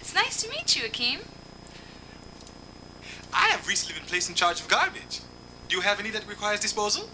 It's 0.00 0.14
nice 0.14 0.42
to 0.42 0.50
meet 0.50 0.76
you, 0.76 0.88
Akeem. 0.88 1.20
I 3.32 3.48
have 3.48 3.66
recently 3.66 3.98
been 3.98 4.08
placed 4.08 4.28
in 4.28 4.34
charge 4.34 4.60
of 4.60 4.68
garbage. 4.68 5.20
Do 5.68 5.76
you 5.76 5.82
have 5.82 6.00
any 6.00 6.10
that 6.10 6.26
requires 6.26 6.60
disposal? 6.60 7.08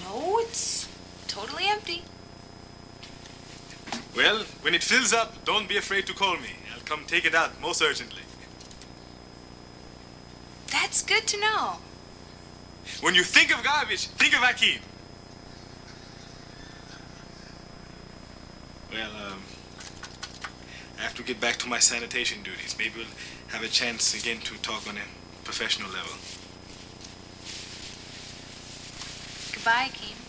No, 0.00 0.38
it's 0.40 0.88
totally 1.26 1.64
empty. 1.66 2.02
Well, 4.14 4.44
when 4.62 4.74
it 4.74 4.82
fills 4.82 5.12
up, 5.12 5.44
don't 5.44 5.68
be 5.68 5.76
afraid 5.76 6.06
to 6.06 6.12
call 6.12 6.36
me. 6.36 6.50
I'll 6.74 6.82
come 6.84 7.04
take 7.06 7.24
it 7.24 7.34
out 7.34 7.60
most 7.60 7.82
urgently. 7.82 8.22
That's 10.70 11.02
good 11.02 11.26
to 11.28 11.40
know. 11.40 11.76
When 13.00 13.14
you 13.14 13.24
think 13.24 13.56
of 13.56 13.64
garbage, 13.64 14.06
think 14.08 14.34
of 14.34 14.40
Akeem. 14.40 14.80
Well, 18.94 19.10
um, 19.26 19.40
I 20.98 21.02
have 21.02 21.13
to 21.13 21.13
get 21.24 21.40
back 21.40 21.56
to 21.56 21.68
my 21.68 21.78
sanitation 21.78 22.42
duties. 22.42 22.76
Maybe 22.78 22.92
we'll 22.96 23.06
have 23.48 23.62
a 23.62 23.68
chance 23.68 24.14
again 24.20 24.38
to 24.40 24.54
talk 24.62 24.86
on 24.86 24.96
a 24.96 25.44
professional 25.44 25.88
level. 25.90 26.12
Goodbye, 29.54 29.88
Akeem. 29.90 30.24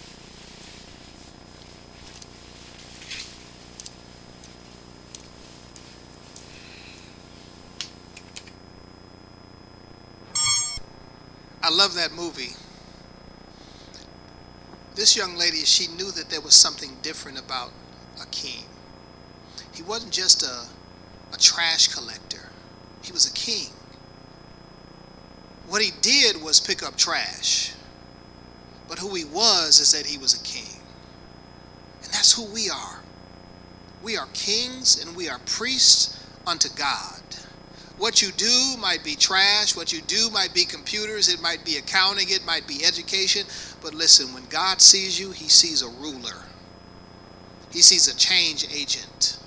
I 11.62 11.70
love 11.70 11.96
that 11.96 12.14
movie. 12.14 12.54
This 14.94 15.18
young 15.18 15.36
lady, 15.36 15.66
she 15.66 15.88
knew 15.88 16.12
that 16.12 16.30
there 16.30 16.40
was 16.40 16.54
something 16.54 16.92
different 17.02 17.40
about 17.40 17.72
Akeem. 18.18 18.64
He 19.74 19.82
wasn't 19.82 20.14
just 20.14 20.44
a, 20.44 20.68
a 21.36 21.38
trash 21.38 21.90
collector, 21.90 22.50
he 23.02 23.12
was 23.12 23.30
a 23.30 23.34
king. 23.34 23.68
What 25.68 25.82
he 25.82 25.92
did 26.02 26.42
was 26.42 26.60
pick 26.62 26.82
up 26.82 26.96
trash, 26.96 27.74
but 28.88 29.00
who 29.00 29.14
he 29.16 29.26
was 29.26 29.80
is 29.80 29.92
that 29.92 30.06
he 30.06 30.18
was 30.18 30.40
a 30.40 30.44
king. 30.44 30.82
And 32.04 32.14
that's 32.14 32.32
who 32.32 32.46
we 32.54 32.70
are. 32.70 33.02
We 34.02 34.16
are 34.16 34.28
kings 34.34 35.04
and 35.04 35.16
we 35.16 35.28
are 35.28 35.40
priests 35.46 36.24
unto 36.48 36.70
God. 36.76 37.22
What 37.98 38.22
you 38.22 38.32
do 38.32 38.78
might 38.80 39.04
be 39.04 39.16
trash. 39.16 39.76
What 39.76 39.92
you 39.92 40.02
do 40.02 40.30
might 40.30 40.54
be 40.54 40.66
computers. 40.66 41.28
It 41.34 41.42
might 41.42 41.66
be 41.66 41.78
accounting. 41.78 42.28
It 42.30 42.46
might 42.46 42.68
be 42.68 42.86
education. 42.86 43.48
But 43.82 43.94
listen, 43.94 44.34
when 44.34 44.46
God 44.46 44.82
sees 44.82 45.20
you, 45.20 45.32
he 45.32 45.48
sees 45.48 45.82
a 45.82 45.90
ruler, 45.90 46.44
he 47.72 47.82
sees 47.82 48.08
a 48.08 48.16
change 48.16 48.66
agent. 48.74 49.40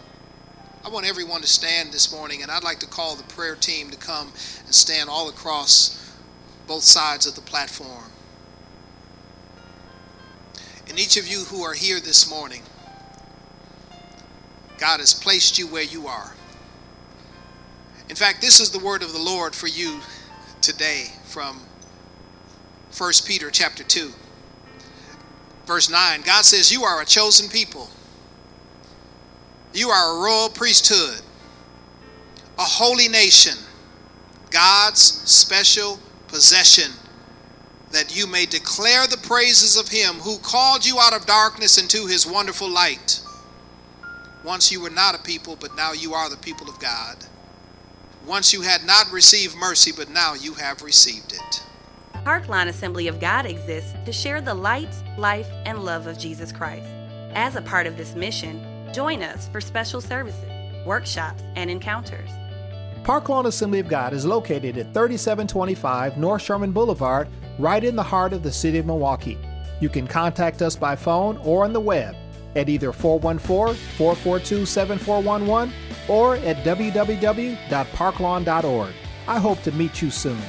I 0.89 0.91
want 0.91 1.05
everyone 1.05 1.43
to 1.43 1.47
stand 1.47 1.93
this 1.93 2.11
morning, 2.11 2.41
and 2.41 2.51
I'd 2.51 2.64
like 2.64 2.78
to 2.78 2.86
call 2.86 3.14
the 3.14 3.22
prayer 3.24 3.55
team 3.55 3.91
to 3.91 3.99
come 3.99 4.32
and 4.64 4.74
stand 4.74 5.11
all 5.11 5.28
across 5.28 6.14
both 6.66 6.82
sides 6.82 7.26
of 7.26 7.34
the 7.34 7.43
platform. 7.43 8.11
And 10.89 10.99
each 10.99 11.18
of 11.18 11.28
you 11.28 11.41
who 11.41 11.62
are 11.62 11.74
here 11.74 12.01
this 12.01 12.30
morning, 12.30 12.62
God 14.78 15.01
has 15.01 15.12
placed 15.12 15.59
you 15.59 15.66
where 15.66 15.82
you 15.82 16.07
are. 16.07 16.32
In 18.09 18.16
fact, 18.16 18.41
this 18.41 18.59
is 18.59 18.70
the 18.70 18.78
word 18.78 19.03
of 19.03 19.12
the 19.12 19.18
Lord 19.18 19.55
for 19.55 19.68
you 19.68 20.01
today 20.62 21.09
from 21.26 21.61
1 22.97 23.12
Peter 23.26 23.51
chapter 23.51 23.84
2. 23.84 24.11
Verse 25.66 25.91
9. 25.91 26.22
God 26.22 26.47
says, 26.47 26.72
You 26.72 26.84
are 26.84 27.03
a 27.03 27.05
chosen 27.05 27.51
people. 27.51 27.91
You 29.79 29.91
are 29.91 30.16
a 30.18 30.20
royal 30.24 30.49
priesthood, 30.49 31.20
a 32.59 32.64
holy 32.64 33.07
nation, 33.07 33.57
God's 34.51 35.01
special 35.01 36.01
possession, 36.26 36.91
that 37.93 38.16
you 38.16 38.26
may 38.26 38.45
declare 38.45 39.07
the 39.07 39.18
praises 39.18 39.76
of 39.76 39.87
him 39.87 40.16
who 40.16 40.39
called 40.39 40.85
you 40.85 40.99
out 40.99 41.14
of 41.14 41.26
darkness 41.26 41.81
into 41.81 42.09
his 42.09 42.26
wonderful 42.26 42.68
light. 42.68 43.20
Once 44.43 44.72
you 44.72 44.81
were 44.81 44.91
not 44.91 45.14
a 45.14 45.22
people, 45.22 45.55
but 45.55 45.76
now 45.76 45.93
you 45.93 46.12
are 46.12 46.29
the 46.29 46.37
people 46.39 46.68
of 46.68 46.81
God. 46.81 47.26
Once 48.26 48.53
you 48.53 48.62
had 48.62 48.85
not 48.85 49.12
received 49.12 49.55
mercy, 49.55 49.93
but 49.97 50.11
now 50.11 50.35
you 50.35 50.55
have 50.55 50.83
received 50.83 51.33
it. 51.33 51.62
Parklawn 52.24 52.66
Assembly 52.66 53.07
of 53.07 53.20
God 53.20 53.47
exists 53.47 53.95
to 54.05 54.12
share 54.12 54.41
the 54.41 54.55
light, 54.55 54.93
life, 55.16 55.49
and 55.66 55.85
love 55.85 56.09
of 56.09 56.18
Jesus 56.18 56.51
Christ. 56.51 56.89
As 57.35 57.55
a 57.55 57.62
part 57.62 57.87
of 57.87 57.97
this 57.97 58.16
mission, 58.16 58.68
join 58.93 59.22
us 59.22 59.49
for 59.49 59.61
special 59.61 60.01
services, 60.01 60.45
workshops, 60.86 61.43
and 61.57 61.70
encounters. 61.70 62.30
Park 63.05 63.28
Lawn 63.28 63.47
Assembly 63.47 63.80
of 63.80 63.89
God 63.89 64.12
is 64.12 64.26
located 64.26 64.76
at 64.76 64.93
3725 64.93 66.18
North 66.18 66.43
Sherman 66.43 66.72
Boulevard, 66.72 67.28
right 67.59 67.82
in 67.82 67.97
the 67.97 68.03
heart 68.03 68.32
of 68.32 68.43
the 68.43 68.53
city 68.53 68.78
of 68.78 68.86
Milwaukee. 68.86 69.39
You 69.80 69.89
can 69.89 70.07
contact 70.07 70.62
us 70.62 70.76
by 70.76 70.97
phone 70.97 71.39
or 71.39 71.64
on 71.64 71.72
the 71.72 71.80
web 71.80 72.14
at 72.57 72.68
either 72.68 72.93
414 72.93 73.74
442 73.97 74.66
7411 74.66 75.72
or 76.09 76.36
at 76.36 76.57
www.parklawn.org. 76.64 78.95
I 79.26 79.39
hope 79.39 79.62
to 79.62 79.72
meet 79.72 80.03
you 80.03 80.11
soon. 80.11 80.43